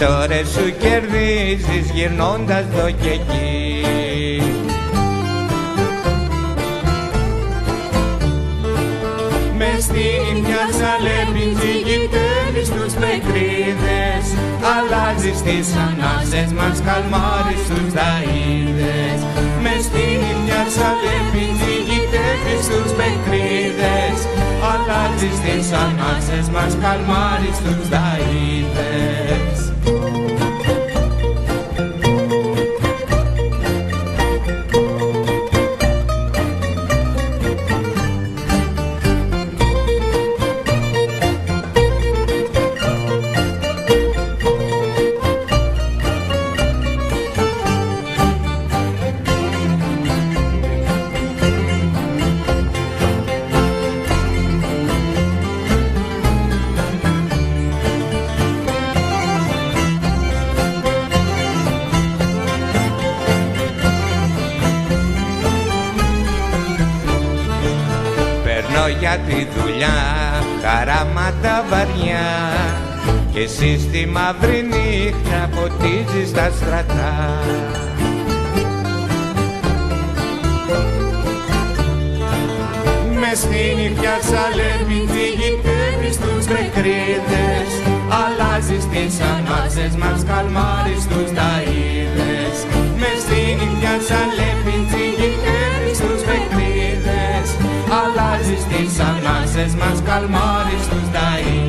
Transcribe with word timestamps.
τις 0.00 0.08
ώρες 0.08 0.48
σου 0.48 0.74
κερδίζεις 0.82 1.90
γυρνώντας 1.94 2.58
εδώ 2.58 2.90
και 2.90 3.08
εκεί. 3.08 3.84
Μες 9.58 9.82
στην 9.82 10.34
μια 10.44 10.64
σαλέπιντζη 10.78 11.74
γητεύεις 11.86 12.68
τους 12.76 12.92
πεκρίδες. 13.02 14.24
Αλλάζεις 14.74 15.38
τις 15.46 15.68
ανάσες 15.86 16.50
μας 16.58 16.78
καλμάρεις 16.86 17.62
τους 17.68 17.88
ταΐδες 17.98 19.20
Μες 19.62 19.82
στην 19.88 20.20
μια 20.44 20.62
σαλέπιντζη 20.76 21.76
γητεύεις 21.88 22.64
τους 22.70 22.90
πεκρίδες. 22.98 24.18
Αλλάζεις 24.70 25.36
τις 25.44 25.66
ανάσες 25.84 26.46
μας 26.54 26.72
καλμάρεις 26.82 27.56
τους 27.64 27.84
ταΐδες 27.92 29.49
εσύ 73.50 73.78
στη 73.78 74.06
μαύρη 74.06 74.66
νύχτα 74.72 75.50
ποτίζεις 75.54 76.32
τα 76.32 76.50
στρατά. 76.56 77.14
Μες 83.20 83.38
στη 83.38 83.62
νύχια 83.76 84.16
σαλέμιντι 84.30 85.26
γητεύεις 85.38 86.16
τους 86.22 86.44
νεκρίδες 86.54 87.70
αλλάζεις 88.22 88.84
τις 88.92 89.14
ανάσες 89.32 89.94
μας 90.02 90.20
καλμάρεις 90.30 91.02
τους 91.10 91.30
ταΐδες 91.38 92.56
Μες 93.00 93.18
στη 93.24 93.40
νύχια 93.58 93.94
σαλέμιντι 94.08 95.04
γητεύεις 95.18 95.98
τους 96.04 96.20
νεκρίδες 96.30 97.46
αλλάζεις 98.00 98.62
τις 98.70 98.92
ανάσες 99.10 99.72
μας 99.80 99.98
καλμάρεις 100.08 100.84
τους 100.90 101.06
ταΐδες 101.14 101.59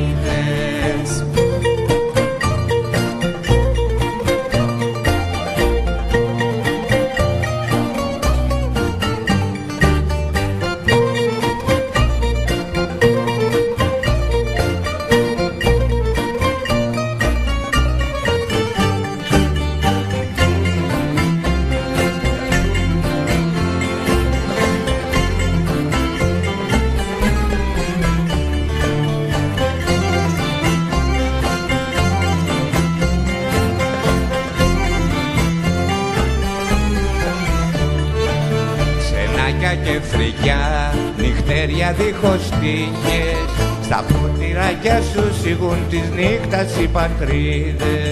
της 46.52 46.60
νύχτας 46.60 46.82
οι 46.82 46.88
πατρίδες 46.88 48.11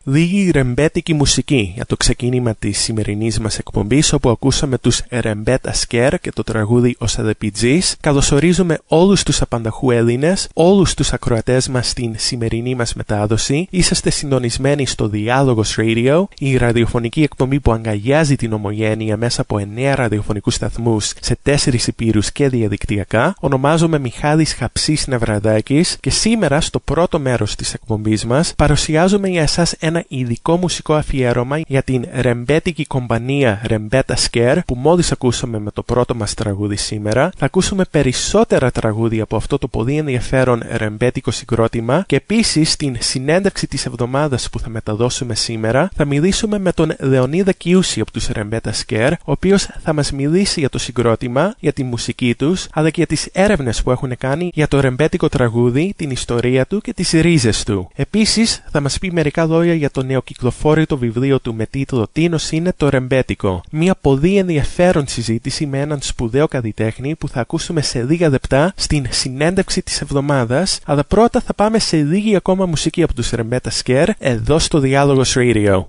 Λίγη 0.03 0.51
ρεμπέτικη 0.51 1.13
μουσική 1.13 1.71
για 1.75 1.85
το 1.85 1.97
ξεκίνημα 1.97 2.55
της 2.55 2.79
σημερινής 2.79 3.39
μας 3.39 3.57
εκπομπής 3.57 4.13
όπου 4.13 4.29
ακούσαμε 4.29 4.77
τους 4.77 5.01
Ρεμπέτα 5.09 5.73
Σκέρ 5.73 6.19
και 6.19 6.31
το 6.31 6.43
τραγούδι 6.43 6.95
«Ο 6.99 7.07
Σαδεπιτζής». 7.07 7.95
Καλωσορίζουμε 7.99 8.79
όλους 8.87 9.23
τους 9.23 9.41
απανταχού 9.41 9.91
Έλληνες, 9.91 10.49
όλους 10.53 10.93
τους 10.93 11.13
ακροατές 11.13 11.67
μας 11.67 11.89
στην 11.89 12.13
σημερινή 12.17 12.75
μας 12.75 12.93
μετάδοση. 12.93 13.67
Είσαστε 13.69 14.09
συντονισμένοι 14.09 14.85
στο 14.85 15.07
Διάλογος 15.07 15.75
Radio, 15.77 16.23
η 16.37 16.57
ραδιοφωνική 16.57 17.23
εκπομπή 17.23 17.59
που 17.59 17.71
αγκαλιάζει 17.71 18.35
την 18.35 18.53
ομογένεια 18.53 19.17
μέσα 19.17 19.41
από 19.41 19.57
εννέα 19.57 19.95
ραδιοφωνικούς 19.95 20.53
σταθμούς 20.53 21.13
σε 21.21 21.37
τέσσερις 21.41 21.87
υπήρους 21.87 22.31
και 22.31 22.49
διαδικτυακά. 22.49 23.35
Ονομάζομαι 23.39 23.99
Μιχάλης 23.99 24.53
Χαψής 24.53 25.07
Νευραδάκης 25.07 25.97
και 25.99 26.09
σήμερα 26.09 26.61
στο 26.61 26.79
πρώτο 26.79 27.19
μέρος 27.19 27.55
της 27.55 27.73
εκπομπής 27.73 28.25
μας 28.25 28.53
παρουσιάζουμε 28.55 29.27
για 29.27 29.41
εσάς 29.41 29.75
ένα 29.91 30.03
ειδικό 30.07 30.57
μουσικό 30.57 30.93
αφιέρωμα 30.93 31.59
για 31.67 31.83
την 31.83 32.05
ρεμπέτικη 32.13 32.85
κομπανία 32.85 33.61
Ρεμπέτα 33.65 34.15
Σκέρ 34.15 34.61
που 34.61 34.75
μόλις 34.75 35.11
ακούσαμε 35.11 35.59
με 35.59 35.71
το 35.71 35.83
πρώτο 35.83 36.15
μας 36.15 36.33
τραγούδι 36.33 36.75
σήμερα. 36.75 37.31
Θα 37.37 37.45
ακούσουμε 37.45 37.83
περισσότερα 37.91 38.71
τραγούδια 38.71 39.23
από 39.23 39.35
αυτό 39.35 39.57
το 39.57 39.67
πολύ 39.67 39.97
ενδιαφέρον 39.97 40.63
ρεμπέτικο 40.71 41.31
συγκρότημα 41.31 42.03
και 42.07 42.15
επίσης 42.15 42.71
στην 42.71 42.95
συνέντευξη 42.99 43.67
της 43.67 43.85
εβδομάδας 43.85 44.49
που 44.49 44.59
θα 44.59 44.69
μεταδώσουμε 44.69 45.35
σήμερα 45.35 45.89
θα 45.95 46.05
μιλήσουμε 46.05 46.59
με 46.59 46.71
τον 46.71 46.95
Λεωνίδα 46.99 47.51
Κιούση 47.51 47.99
από 47.99 48.11
τους 48.11 48.27
Ρεμπέτα 48.27 48.73
Σκέρ 48.73 49.11
ο 49.13 49.17
οποίος 49.31 49.69
θα 49.83 49.93
μας 49.93 50.11
μιλήσει 50.11 50.59
για 50.59 50.69
το 50.69 50.77
συγκρότημα, 50.77 51.55
για 51.59 51.73
τη 51.73 51.83
μουσική 51.83 52.35
τους 52.35 52.67
αλλά 52.73 52.89
και 52.89 52.95
για 52.95 53.07
τις 53.07 53.29
έρευνες 53.31 53.81
που 53.83 53.91
έχουν 53.91 54.17
κάνει 54.17 54.51
για 54.53 54.67
το 54.67 54.79
ρεμπέτικο 54.79 55.29
τραγούδι, 55.29 55.93
την 55.95 56.09
ιστορία 56.09 56.65
του 56.65 56.81
και 56.81 56.93
τις 56.93 57.11
ρίζες 57.11 57.63
του. 57.63 57.89
Επίσης 57.95 58.63
θα 58.71 58.81
μας 58.81 58.99
πει 58.99 59.11
μερικά 59.11 59.45
λόγια 59.45 59.73
για 59.81 59.91
το 59.91 60.03
νεοκυκλοφόρητο 60.03 60.97
βιβλίο 60.97 61.39
του 61.39 61.55
με 61.55 61.65
τίτλο 61.65 62.07
Τίνος 62.11 62.51
είναι 62.51 62.73
το 62.77 62.89
ρεμπέτικο. 62.89 63.63
Μια 63.71 63.95
πολύ 64.01 64.37
ενδιαφέρον 64.37 65.07
συζήτηση 65.07 65.65
με 65.65 65.79
έναν 65.79 65.99
σπουδαίο 66.01 66.47
καλλιτέχνη 66.47 67.15
που 67.15 67.27
θα 67.27 67.39
ακούσουμε 67.39 67.81
σε 67.81 68.03
λίγα 68.03 68.29
λεπτά 68.29 68.73
στην 68.75 69.05
συνέντευξη 69.09 69.81
της 69.81 70.01
εβδομάδας. 70.01 70.79
Αλλά 70.85 71.03
πρώτα 71.03 71.41
θα 71.41 71.53
πάμε 71.53 71.79
σε 71.79 71.97
λίγη 71.97 72.35
ακόμα 72.35 72.65
μουσική 72.65 73.03
από 73.03 73.13
τους 73.13 73.29
Ρεμπέτα 73.29 73.69
Σκέρ 73.69 74.09
εδώ 74.17 74.59
στο 74.59 74.79
Διάλογος 74.79 75.33
Radio. 75.37 75.83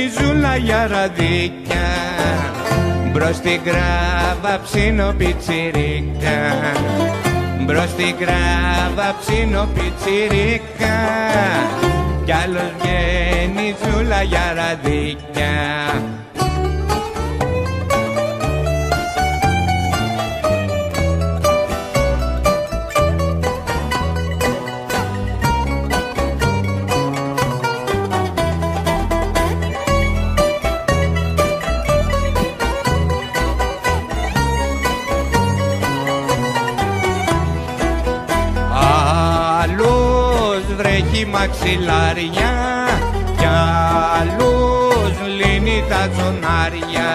Βγαίνει 0.00 0.10
ζούλα 0.18 0.56
για 0.56 0.86
ραδίκια. 0.86 1.88
Μπρος 3.12 3.36
στην 3.36 3.60
κράβα 3.62 4.60
ψήνω 4.64 5.14
πιτσιρίκα 5.18 6.38
Μπρος 7.60 7.88
στην 7.88 8.16
κράβα 8.16 9.16
ψήνω 9.20 9.68
πιτσιρίκα 9.74 10.98
Κι 12.24 12.32
άλλος 12.32 12.72
βγαίνει 12.78 13.76
ζούλα 13.82 14.22
για 14.22 14.54
ραδίκια 14.54 15.50
μαξιλάρια 41.70 42.52
κι 43.36 43.46
άλλους 44.20 45.14
λύνει 45.36 45.84
τα 45.88 46.08
τζονάρια. 46.08 47.08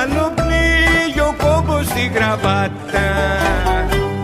Άλλο 0.00 0.32
πλήγιο 0.34 1.34
κόμπος 1.38 1.86
στη 1.86 2.10
γραβάτα 2.14 3.08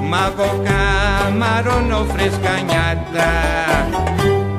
Μάγο 0.08 0.62
καμαρώνω 0.64 2.06
φρεσκανιάτα 2.12 3.30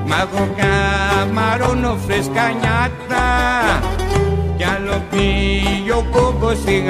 Μάγο 0.06 0.50
καμαρώνω 0.58 1.98
φρεσκανιάτα 2.08 2.80
κι 3.10 3.16
άλλο 3.16 3.99
πήγε 6.02 6.08
ο 6.08 6.22
κόμπος 6.22 6.58
στη 6.58 6.84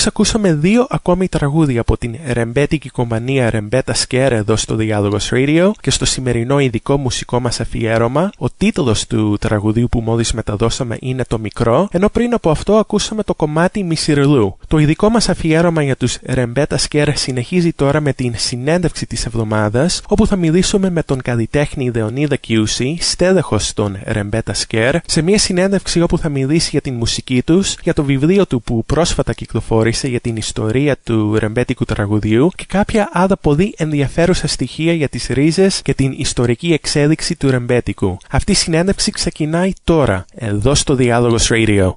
Μόλις 0.00 0.14
ακούσαμε 0.18 0.54
δύο 0.54 0.86
ακόμη 0.90 1.28
τραγούδια 1.28 1.80
από 1.80 1.96
την 1.96 2.16
ρεμπέτικη 2.32 2.88
κομπανία 2.88 3.50
Ρεμπέτα 3.50 3.94
Σκέρ 3.94 4.32
εδώ 4.32 4.56
στο 4.56 4.74
Διάλογος 4.74 5.30
Radio 5.32 5.70
και 5.80 5.90
στο 5.90 6.04
σημερινό 6.04 6.58
ειδικό 6.58 6.96
μουσικό 6.96 7.40
μας 7.40 7.60
αφιέρωμα. 7.60 8.30
Ο 8.38 8.46
τίτλος 8.56 9.06
του 9.06 9.36
τραγουδίου 9.40 9.88
που 9.90 10.00
μόλις 10.00 10.32
μεταδώσαμε 10.32 10.96
είναι 11.00 11.24
«Το 11.28 11.38
μικρό», 11.38 11.88
ενώ 11.92 12.08
πριν 12.08 12.34
από 12.34 12.50
αυτό 12.50 12.76
ακούσαμε 12.76 13.22
το 13.22 13.34
κομμάτι 13.34 13.84
«Μισιρλού». 13.84 14.56
Το 14.68 14.78
ειδικό 14.78 15.08
μας 15.08 15.28
αφιέρωμα 15.28 15.82
για 15.82 15.96
τους 15.96 16.18
Ρεμπέτα 16.22 16.78
Σκέρ 16.78 17.16
συνεχίζει 17.16 17.72
τώρα 17.72 18.00
με 18.00 18.12
την 18.12 18.32
συνέντευξη 18.36 19.06
της 19.06 19.26
εβδομάδας, 19.26 20.02
όπου 20.08 20.26
θα 20.26 20.36
μιλήσουμε 20.36 20.90
με 20.90 21.02
τον 21.02 21.22
καλλιτέχνη 21.22 21.90
Δεονίδα 21.90 22.36
Κιούση, 22.36 22.96
στέλεχος 23.00 23.72
των 23.72 23.98
Ρεμπέτα 24.04 24.54
Σκέρ, 24.54 24.94
σε 25.06 25.22
μια 25.22 25.38
συνέντευξη 25.38 26.00
όπου 26.00 26.18
θα 26.18 26.28
μιλήσει 26.28 26.68
για 26.72 26.80
την 26.80 26.94
μουσική 26.94 27.42
τους, 27.42 27.76
για 27.82 27.94
το 27.94 28.04
βιβλίο 28.04 28.46
του 28.46 28.62
που 28.62 28.84
πρόσφατα 28.86 29.32
κυκλοφόρησε 29.32 29.88
κυκλοφόρησε 29.90 30.08
για 30.08 30.20
την 30.20 30.36
ιστορία 30.36 30.96
του 31.04 31.38
ρεμπέτικου 31.38 31.84
τραγουδιού 31.84 32.50
και 32.56 32.64
κάποια 32.68 33.08
άλλα 33.12 33.36
πολύ 33.36 33.74
ενδιαφέρουσα 33.76 34.46
στοιχεία 34.46 34.92
για 34.92 35.08
τις 35.08 35.26
ρίζες 35.26 35.82
και 35.82 35.94
την 35.94 36.14
ιστορική 36.16 36.72
εξέλιξη 36.72 37.36
του 37.36 37.50
ρεμπέτικου. 37.50 38.18
Αυτή 38.30 38.52
η 38.52 38.54
συνέντευξη 38.54 39.10
ξεκινάει 39.10 39.72
τώρα, 39.84 40.24
εδώ 40.34 40.74
στο 40.74 40.94
Διάλογος 40.94 41.50
Radio. 41.52 41.94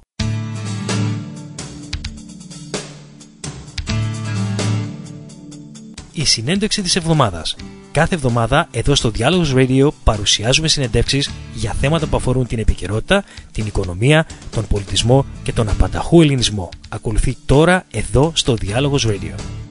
Η 6.12 6.24
συνέντευξη 6.24 6.82
της 6.82 6.96
εβδομάδας 6.96 7.56
Κάθε 7.94 8.14
εβδομάδα 8.14 8.68
εδώ 8.70 8.94
στο 8.94 9.10
Διάλογος 9.10 9.52
Radio 9.56 9.88
παρουσιάζουμε 10.04 10.68
συνεντεύξεις 10.68 11.30
για 11.54 11.72
θέματα 11.72 12.06
που 12.06 12.16
αφορούν 12.16 12.46
την 12.46 12.58
επικαιρότητα, 12.58 13.24
την 13.52 13.66
οικονομία, 13.66 14.26
τον 14.50 14.66
πολιτισμό 14.66 15.24
και 15.42 15.52
τον 15.52 15.68
απανταχού 15.68 16.20
ελληνισμό. 16.20 16.68
Ακολουθεί 16.88 17.36
τώρα 17.46 17.84
εδώ 17.90 18.32
στο 18.34 18.54
Διάλογος 18.54 19.06
Radio. 19.08 19.63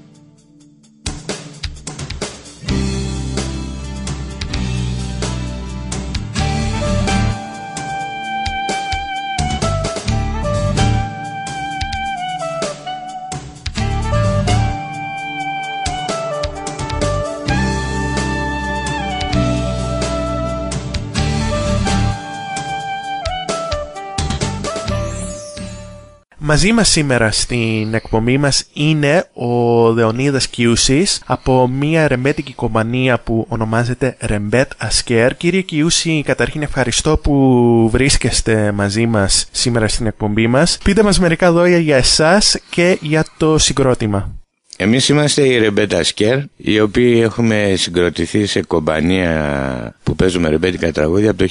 Μαζί 26.45 26.71
μας 26.71 26.89
σήμερα 26.89 27.31
στην 27.31 27.93
εκπομπή 27.93 28.37
μας 28.37 28.65
είναι 28.73 29.25
ο 29.33 29.89
Λεωνίδας 29.91 30.47
Κιούσης 30.47 31.21
από 31.25 31.67
μια 31.67 32.07
ρεμπέτικη 32.07 32.53
κομπανία 32.53 33.19
που 33.19 33.45
ονομάζεται 33.49 34.17
Ρεμπέτ 34.19 34.71
Ασκέρ. 34.77 35.37
Κύριε 35.37 35.61
Κιούση, 35.61 36.23
καταρχήν 36.25 36.61
ευχαριστώ 36.61 37.17
που 37.17 37.89
βρίσκεστε 37.91 38.71
μαζί 38.71 39.05
μας 39.05 39.47
σήμερα 39.51 39.87
στην 39.87 40.05
εκπομπή 40.05 40.47
μας. 40.47 40.77
Πείτε 40.83 41.03
μας 41.03 41.19
μερικά 41.19 41.49
λόγια 41.49 41.77
για 41.77 41.97
εσάς 41.97 42.59
και 42.69 42.97
για 43.01 43.25
το 43.37 43.57
συγκρότημα. 43.57 44.42
Εμείς 44.77 45.09
είμαστε 45.09 45.47
οι 45.47 45.57
Ρεμπέτα 45.57 46.03
Σκέρ, 46.03 46.39
οι 46.57 46.79
οποίοι 46.79 47.19
έχουμε 47.23 47.73
συγκροτηθεί 47.77 48.45
σε 48.45 48.61
κομπανία 48.61 49.95
που 50.03 50.15
παίζουμε 50.15 50.49
ρεμπέτικα 50.49 50.91
τραγούδια 50.91 51.31
από 51.31 51.43
το 51.43 51.49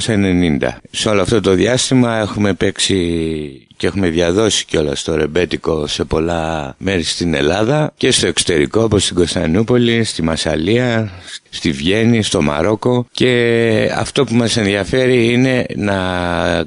1990. 0.00 0.68
Σε 0.90 1.08
όλο 1.08 1.22
αυτό 1.22 1.40
το 1.40 1.52
διάστημα 1.52 2.18
έχουμε 2.18 2.54
παίξει 2.54 3.66
και 3.76 3.86
έχουμε 3.86 4.08
διαδώσει 4.08 4.64
κιόλας 4.64 5.02
το 5.02 5.14
ρεμπέτικο 5.14 5.86
σε 5.86 6.04
πολλά 6.04 6.74
μέρη 6.78 7.02
στην 7.02 7.34
Ελλάδα 7.34 7.92
και 7.96 8.10
στο 8.10 8.26
εξωτερικό 8.26 8.82
όπως 8.82 9.04
στην 9.04 9.16
Κωνσταντινούπολη, 9.16 10.04
στη 10.04 10.22
Μασαλία, 10.22 11.10
στη 11.50 11.70
Βιέννη, 11.70 12.22
στο 12.22 12.42
Μαρόκο 12.42 13.06
και 13.12 13.92
αυτό 13.94 14.24
που 14.24 14.34
μας 14.34 14.56
ενδιαφέρει 14.56 15.32
είναι 15.32 15.66
να 15.76 15.96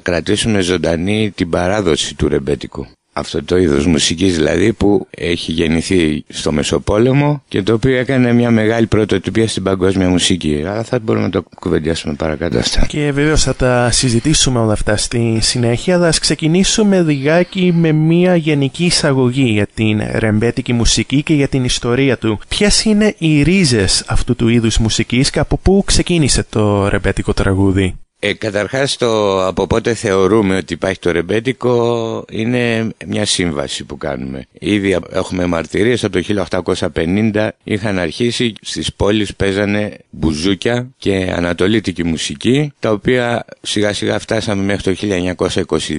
κρατήσουμε 0.02 0.60
ζωντανή 0.60 1.32
την 1.34 1.50
παράδοση 1.50 2.14
του 2.14 2.28
ρεμπέτικου. 2.28 2.86
Αυτό 3.16 3.44
το 3.44 3.56
είδος 3.56 3.86
μουσικής 3.86 4.36
δηλαδή 4.36 4.72
που 4.72 5.06
έχει 5.10 5.52
γεννηθεί 5.52 6.24
στο 6.28 6.52
Μεσοπόλεμο 6.52 7.42
και 7.48 7.62
το 7.62 7.72
οποίο 7.72 7.96
έκανε 7.96 8.32
μια 8.32 8.50
μεγάλη 8.50 8.86
πρωτοτυπία 8.86 9.48
στην 9.48 9.62
παγκόσμια 9.62 10.08
μουσική. 10.08 10.64
Αλλά 10.66 10.82
θα 10.82 10.98
μπορούμε 10.98 11.24
να 11.24 11.30
το 11.30 11.44
κουβεντιάσουμε 11.58 12.14
παρακάτω 12.14 12.58
αυτά. 12.58 12.86
Και 12.86 13.12
βεβαίως 13.12 13.42
θα 13.42 13.54
τα 13.54 13.90
συζητήσουμε 13.90 14.58
όλα 14.58 14.72
αυτά 14.72 14.96
στη 14.96 15.38
συνέχεια, 15.40 15.94
αλλά 15.94 16.08
ας 16.08 16.18
ξεκινήσουμε 16.18 17.00
λιγάκι 17.00 17.72
με 17.76 17.92
μια 17.92 18.36
γενική 18.36 18.84
εισαγωγή 18.84 19.50
για 19.50 19.66
την 19.74 20.00
ρεμπέτικη 20.14 20.72
μουσική 20.72 21.22
και 21.22 21.34
για 21.34 21.48
την 21.48 21.64
ιστορία 21.64 22.18
του. 22.18 22.40
Ποιες 22.48 22.84
είναι 22.84 23.14
οι 23.18 23.42
ρίζες 23.42 24.04
αυτού 24.06 24.36
του 24.36 24.48
είδους 24.48 24.78
μουσικής 24.78 25.30
και 25.30 25.38
από 25.38 25.56
πού 25.56 25.82
ξεκίνησε 25.86 26.44
το 26.50 26.88
ρεμπέτικο 26.88 27.32
τραγούδι; 27.32 27.94
Ε, 28.26 28.32
καταρχάς 28.32 28.96
το 28.96 29.46
από 29.46 29.66
πότε 29.66 29.94
θεωρούμε 29.94 30.56
ότι 30.56 30.72
υπάρχει 30.72 30.98
το 30.98 31.10
ρεμπέτικο 31.10 32.24
είναι 32.30 32.88
μια 33.06 33.24
σύμβαση 33.24 33.84
που 33.84 33.96
κάνουμε. 33.96 34.46
Ήδη 34.52 34.98
έχουμε 35.10 35.46
μαρτυρίες 35.46 36.04
από 36.04 36.12
το 36.12 36.46
1850 36.94 37.48
είχαν 37.64 37.98
αρχίσει 37.98 38.52
στις 38.60 38.94
πόλεις 38.94 39.34
παίζανε 39.34 39.96
μπουζούκια 40.10 40.88
και 40.96 41.32
ανατολίτικη 41.36 42.04
μουσική 42.04 42.72
τα 42.78 42.90
οποία 42.90 43.44
σιγά 43.62 43.92
σιγά 43.92 44.18
φτάσαμε 44.18 44.62
μέχρι 44.62 44.96
το 44.96 45.06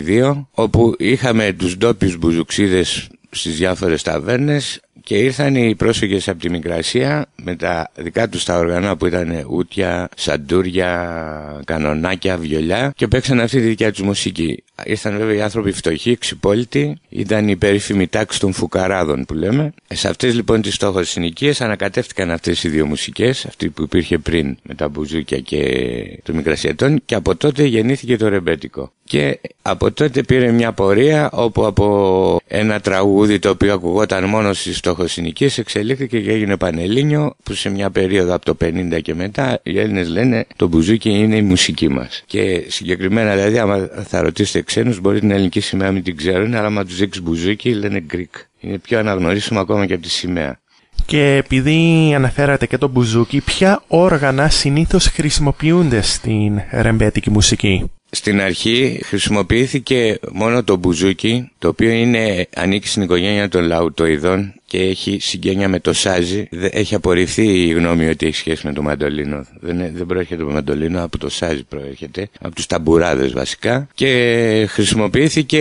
1922 0.07 0.45
όπου 0.51 0.95
είχαμε 0.97 1.53
τους 1.53 1.77
ντόπιους 1.77 2.17
μπουζουξίδες 2.17 3.07
στις 3.29 3.55
διάφορες 3.57 4.01
ταβέρνες 4.01 4.79
και 5.05 5.17
ήρθαν 5.17 5.55
οι 5.55 5.75
πρόσφυγες 5.75 6.27
από 6.27 6.39
τη 6.39 6.49
Μικρασία 6.49 7.25
με 7.43 7.55
τα 7.55 7.91
δικά 7.95 8.29
τους 8.29 8.43
τα 8.43 8.57
όργανα 8.57 8.97
που 8.97 9.05
ήταν 9.05 9.45
ούτια, 9.49 10.09
σαντούρια, 10.15 11.61
κανονάκια, 11.65 12.37
βιολιά 12.37 12.93
και 12.95 13.07
παίξαν 13.07 13.39
αυτή 13.39 13.57
τη 13.57 13.67
δικιά 13.67 13.91
τους 13.91 14.01
μουσική. 14.01 14.63
Ήρθαν 14.83 15.17
βέβαια 15.17 15.35
οι 15.35 15.41
άνθρωποι 15.41 15.71
φτωχοί, 15.71 16.17
ξυπόλυτοι, 16.17 16.97
ήταν 17.09 17.47
η 17.47 17.55
περίφημη 17.55 18.07
τάξη 18.07 18.39
των 18.39 18.53
φουκαράδων 18.53 19.25
που 19.25 19.33
λέμε. 19.33 19.73
Ε, 19.87 19.95
σε 19.95 20.07
αυτές 20.07 20.33
λοιπόν 20.33 20.61
τις 20.61 20.75
στόχες 20.75 21.09
συνοικίες 21.09 21.61
ανακατεύτηκαν 21.61 22.31
αυτές 22.31 22.63
οι 22.63 22.69
δύο 22.69 22.85
μουσικές, 22.85 23.45
αυτή 23.45 23.69
που 23.69 23.81
υπήρχε 23.81 24.17
πριν 24.17 24.57
με 24.63 24.73
τα 24.73 24.87
μπουζούκια 24.89 25.39
και 25.39 26.19
το 26.23 26.33
Μικρασιατών 26.33 27.01
και 27.05 27.15
από 27.15 27.35
τότε 27.35 27.63
γεννήθηκε 27.63 28.17
το 28.17 28.27
ρεμπέτικο. 28.27 28.91
Και 29.03 29.39
από 29.61 29.91
τότε 29.91 30.23
πήρε 30.23 30.51
μια 30.51 30.71
πορεία 30.71 31.29
όπου 31.31 31.65
από 31.65 32.39
ένα 32.47 32.79
τραγούδι 32.79 33.39
το 33.39 33.49
οποίο 33.49 33.73
ακουγόταν 33.73 34.23
μόνο 34.23 34.53
στις 34.53 34.77
στοχοσυνοικίες 34.77 35.57
εξελίχθηκε 35.57 36.19
και 36.19 36.31
έγινε 36.31 36.57
πανελλήνιο 36.57 37.35
που 37.43 37.53
σε 37.53 37.69
μια 37.69 37.89
περίοδο 37.89 38.33
από 38.33 38.45
το 38.45 38.57
50 38.65 39.01
και 39.01 39.13
μετά 39.13 39.59
οι 39.63 39.79
Έλληνες 39.79 40.09
λένε 40.09 40.45
το 40.55 40.67
μπουζούκι 40.67 41.09
είναι 41.09 41.35
η 41.35 41.41
μουσική 41.41 41.87
μας. 41.87 42.23
Και 42.25 42.63
συγκεκριμένα 42.67 43.35
δηλαδή 43.35 43.57
άμα 43.57 43.89
θα 44.07 44.21
ρωτήσετε 44.21 44.61
ξένους 44.65 44.99
μπορεί 44.99 45.19
την 45.19 45.31
ελληνική 45.31 45.59
σημαία 45.59 45.91
μην 45.91 46.03
την 46.03 46.17
ξέρουν 46.17 46.55
αλλά 46.55 46.67
άμα 46.67 46.85
τους 46.85 46.97
δείξεις 46.97 47.23
μπουζούκι 47.23 47.73
λένε 47.73 48.05
Greek. 48.13 48.41
Είναι 48.59 48.77
πιο 48.77 48.99
αναγνωρίσιμο 48.99 49.59
ακόμα 49.59 49.85
και 49.85 49.93
από 49.93 50.03
τη 50.03 50.09
σημαία. 50.09 50.59
Και 51.05 51.35
επειδή 51.35 52.11
αναφέρατε 52.15 52.65
και 52.65 52.77
το 52.77 52.87
μπουζούκι, 52.87 53.41
ποια 53.41 53.83
όργανα 53.87 54.49
συνήθως 54.49 55.07
χρησιμοποιούνται 55.07 56.01
στην 56.01 56.61
ρεμπέτικη 56.71 57.29
μουσική; 57.29 57.91
Στην 58.09 58.41
αρχή 58.41 58.99
χρησιμοποιήθηκε 59.03 60.19
μόνο 60.31 60.63
το 60.63 60.75
μπουζούκι, 60.75 61.51
το 61.59 61.67
οποίο 61.67 61.89
είναι, 61.89 62.47
ανήκει 62.55 62.87
στην 62.87 63.01
οικογένεια 63.01 63.49
των 63.49 63.63
λαουτοειδών 63.63 64.53
και 64.75 64.81
έχει 64.81 65.17
συγγένεια 65.21 65.69
με 65.69 65.79
το 65.79 65.93
σάζι. 65.93 66.47
Έχει 66.71 66.95
απορριφθεί 66.95 67.67
η 67.67 67.71
γνώμη 67.71 68.07
ότι 68.07 68.25
έχει 68.25 68.35
σχέση 68.35 68.67
με 68.67 68.73
το 68.73 68.81
μαντολίνο. 68.81 69.45
Δεν, 69.59 69.77
δεν 69.93 70.05
προέρχεται 70.05 70.41
από 70.41 70.49
το 70.49 70.55
μαντολίνο, 70.55 71.03
από 71.03 71.17
το 71.17 71.29
σάζι 71.29 71.63
προέρχεται, 71.63 72.29
από 72.41 72.55
τους 72.55 72.65
ταμπουράδες 72.65 73.33
βασικά 73.33 73.87
και 73.93 74.65
χρησιμοποιήθηκε 74.69 75.59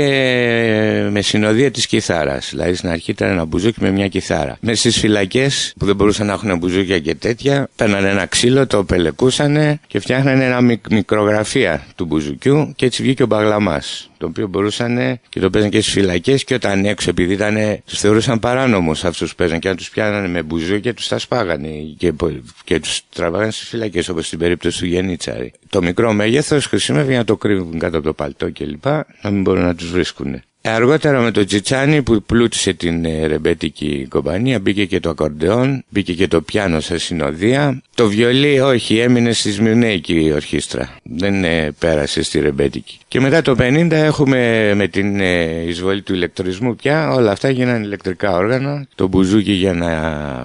με 1.11 1.21
συνοδεία 1.21 1.71
της 1.71 1.87
κιθάρας. 1.87 2.49
Δηλαδή 2.51 2.75
στην 2.75 2.89
αρχή 2.89 3.11
ήταν 3.11 3.31
ένα 3.31 3.45
μπουζούκι 3.45 3.79
με 3.81 3.91
μια 3.91 4.09
κιθάρα. 4.09 4.59
Με 4.61 4.75
στις 4.75 4.99
φυλακές 4.99 5.75
που 5.79 5.87
δεν 5.87 5.97
μπορούσαν 5.97 6.27
να 6.27 6.33
έχουν 6.33 6.59
μπουζούκια 6.59 6.99
και 6.99 7.15
τέτοια, 7.15 7.69
παίρνανε 7.77 8.09
ένα 8.09 8.27
ξύλο, 8.27 8.67
το 8.67 8.85
πελεκούσανε 8.85 9.81
και 9.87 10.01
φτιάχνανε 10.01 10.45
ένα 10.45 10.79
μικρογραφία 10.91 11.87
του 11.97 12.05
μπουζουκιού 12.05 12.73
και 12.77 12.87
έτσι 12.87 13.03
βγήκε 13.03 13.23
ο 13.23 13.27
Μπαγλαμάς 13.27 14.09
το 14.25 14.31
οποίο 14.31 14.49
μπορούσαν 14.49 15.21
και 15.29 15.41
το 15.41 15.51
παίζαν 15.51 15.71
και 15.71 15.81
στις 15.81 15.93
φυλακές 15.93 16.45
και 16.45 16.55
όταν 16.55 16.85
έξω, 16.85 17.11
επειδή 17.11 17.33
ήταν, 17.33 17.57
τους 17.87 17.99
θεωρούσαν 17.99 18.39
παράνομους 18.39 19.04
αυτούς 19.09 19.31
που 19.31 19.37
παίζαν 19.37 19.59
και 19.59 19.69
αν 19.69 19.77
τους 19.77 19.91
πιάνανε 19.91 20.29
με 20.29 20.43
μπουζούκια, 20.43 20.95
τους 20.95 21.09
τα 21.09 21.19
σπάγανε 21.19 21.69
και, 21.99 22.13
και 22.65 22.81
τους 22.81 23.01
τραβάγανε 23.15 23.51
στις 23.51 23.69
φυλακές, 23.69 24.09
όπως 24.09 24.27
στην 24.27 24.39
περίπτωση 24.39 24.79
του 24.79 24.87
Γενίτσαρη. 24.87 25.53
Το 25.69 25.83
μικρό 25.83 26.13
μέγεθος 26.13 26.67
χρησιμεύει 26.67 27.15
να 27.15 27.25
το 27.25 27.37
κρύβουν 27.37 27.79
κάτω 27.79 27.97
από 27.97 28.07
το 28.07 28.13
παλτό 28.13 28.53
κλπ. 28.53 28.85
να 29.23 29.31
μην 29.31 29.43
μπορούν 29.43 29.63
να 29.63 29.75
τους 29.75 29.91
βρίσκουν. 29.91 30.43
Αργότερα 30.67 31.21
με 31.21 31.31
το 31.31 31.45
Τζιτσάνι 31.45 32.03
που 32.03 32.23
πλούτησε 32.23 32.73
την 32.73 33.05
ε, 33.05 33.27
ρεμπέτικη 33.27 34.07
κομπανία 34.11 34.59
μπήκε 34.59 34.85
και 34.85 35.01
το 35.01 35.11
ακορντεόν, 35.11 35.85
μπήκε 35.89 36.13
και 36.15 36.29
το 36.29 36.43
πιάνο 36.43 36.81
σε 36.81 36.99
συνοδεία. 36.99 37.83
Το 37.95 38.09
βιολί 38.09 38.61
όχι, 38.61 38.99
έμεινε 38.99 39.33
στη 39.33 39.53
Σμιουνέικη 39.53 40.31
ορχήστρα, 40.35 40.97
δεν 41.03 41.45
ε, 41.45 41.73
πέρασε 41.79 42.23
στη 42.23 42.41
ρεμπέτικη. 42.41 42.99
Και 43.09 43.21
μετά 43.21 43.43
το 43.43 43.57
50 43.59 43.89
έχουμε 43.91 44.73
με 44.75 44.89
την 44.89 45.21
ε, 45.21 45.63
εισβολή 45.67 46.03
του 46.03 46.15
ηλεκτρισμού 46.15 46.77
πια 46.77 47.13
όλα 47.13 47.31
αυτά 47.31 47.51
γίνανε 47.51 47.87
ηλεκτρικά 47.87 48.37
όργανα. 48.37 48.87
Το 48.95 49.07
μπουζούκι 49.07 49.53
για 49.53 49.73
να 49.73 49.91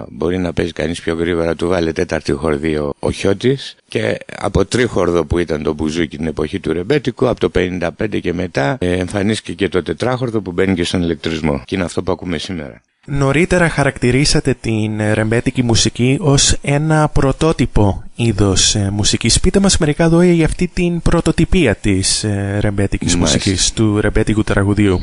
μπορεί 0.10 0.38
να 0.38 0.54
παίζει 0.54 0.72
κανείς 0.72 1.02
πιο 1.02 1.16
γρήγορα 1.16 1.56
του 1.56 1.68
βάλε 1.68 1.92
τέταρτη 1.92 2.32
χορδή 2.32 2.76
ο, 2.76 2.94
ο 3.00 3.12
Χιώτης. 3.12 3.76
Και 3.88 4.18
από 4.40 4.66
τρίχορδο 4.66 5.26
που 5.26 5.38
ήταν 5.38 5.64
το 5.64 5.74
μπουζούκι 5.74 6.18
την 6.18 6.28
εποχή 6.28 6.60
του 6.60 6.74
ρεμπέτικου, 6.74 7.28
από 7.28 7.40
το 7.40 7.52
55 7.56 8.20
και 8.22 8.34
μετά 8.34 8.78
εμφανίστηκε 8.80 9.54
και 9.54 9.70
το 9.70 9.84
τετράχορδο 10.10 10.42
που 10.42 10.52
μπαίνει 10.52 10.74
και 10.74 10.84
στον 10.84 11.02
ηλεκτρισμό. 11.02 11.62
Και 11.66 11.76
είναι 11.76 11.84
αυτό 11.84 12.04
που 12.04 12.12
ακούμε 12.12 12.38
σήμερα. 12.38 12.82
Νωρίτερα 13.06 13.70
χαρακτηρίσατε 13.70 14.54
την 14.54 15.14
ρεμπέτικη 15.14 15.64
μουσική 15.64 16.18
ως 16.22 16.58
ένα 16.62 17.10
πρωτότυπο 17.10 18.04
είδος 18.16 18.76
ε, 18.76 18.90
μουσικής. 18.92 19.40
Πείτε 19.40 19.60
μας 19.60 19.78
μερικά 19.78 20.08
λόγια 20.08 20.34
για 20.34 20.46
αυτή 20.46 20.68
την 20.68 21.02
πρωτοτυπία 21.02 21.76
της 21.76 22.24
ε, 22.24 22.58
ρεμπέτικης 22.62 23.16
μουσικής, 23.16 23.74
του 23.74 24.02
ρεμπέτικου 24.02 24.44
τραγουδιού. 24.44 25.00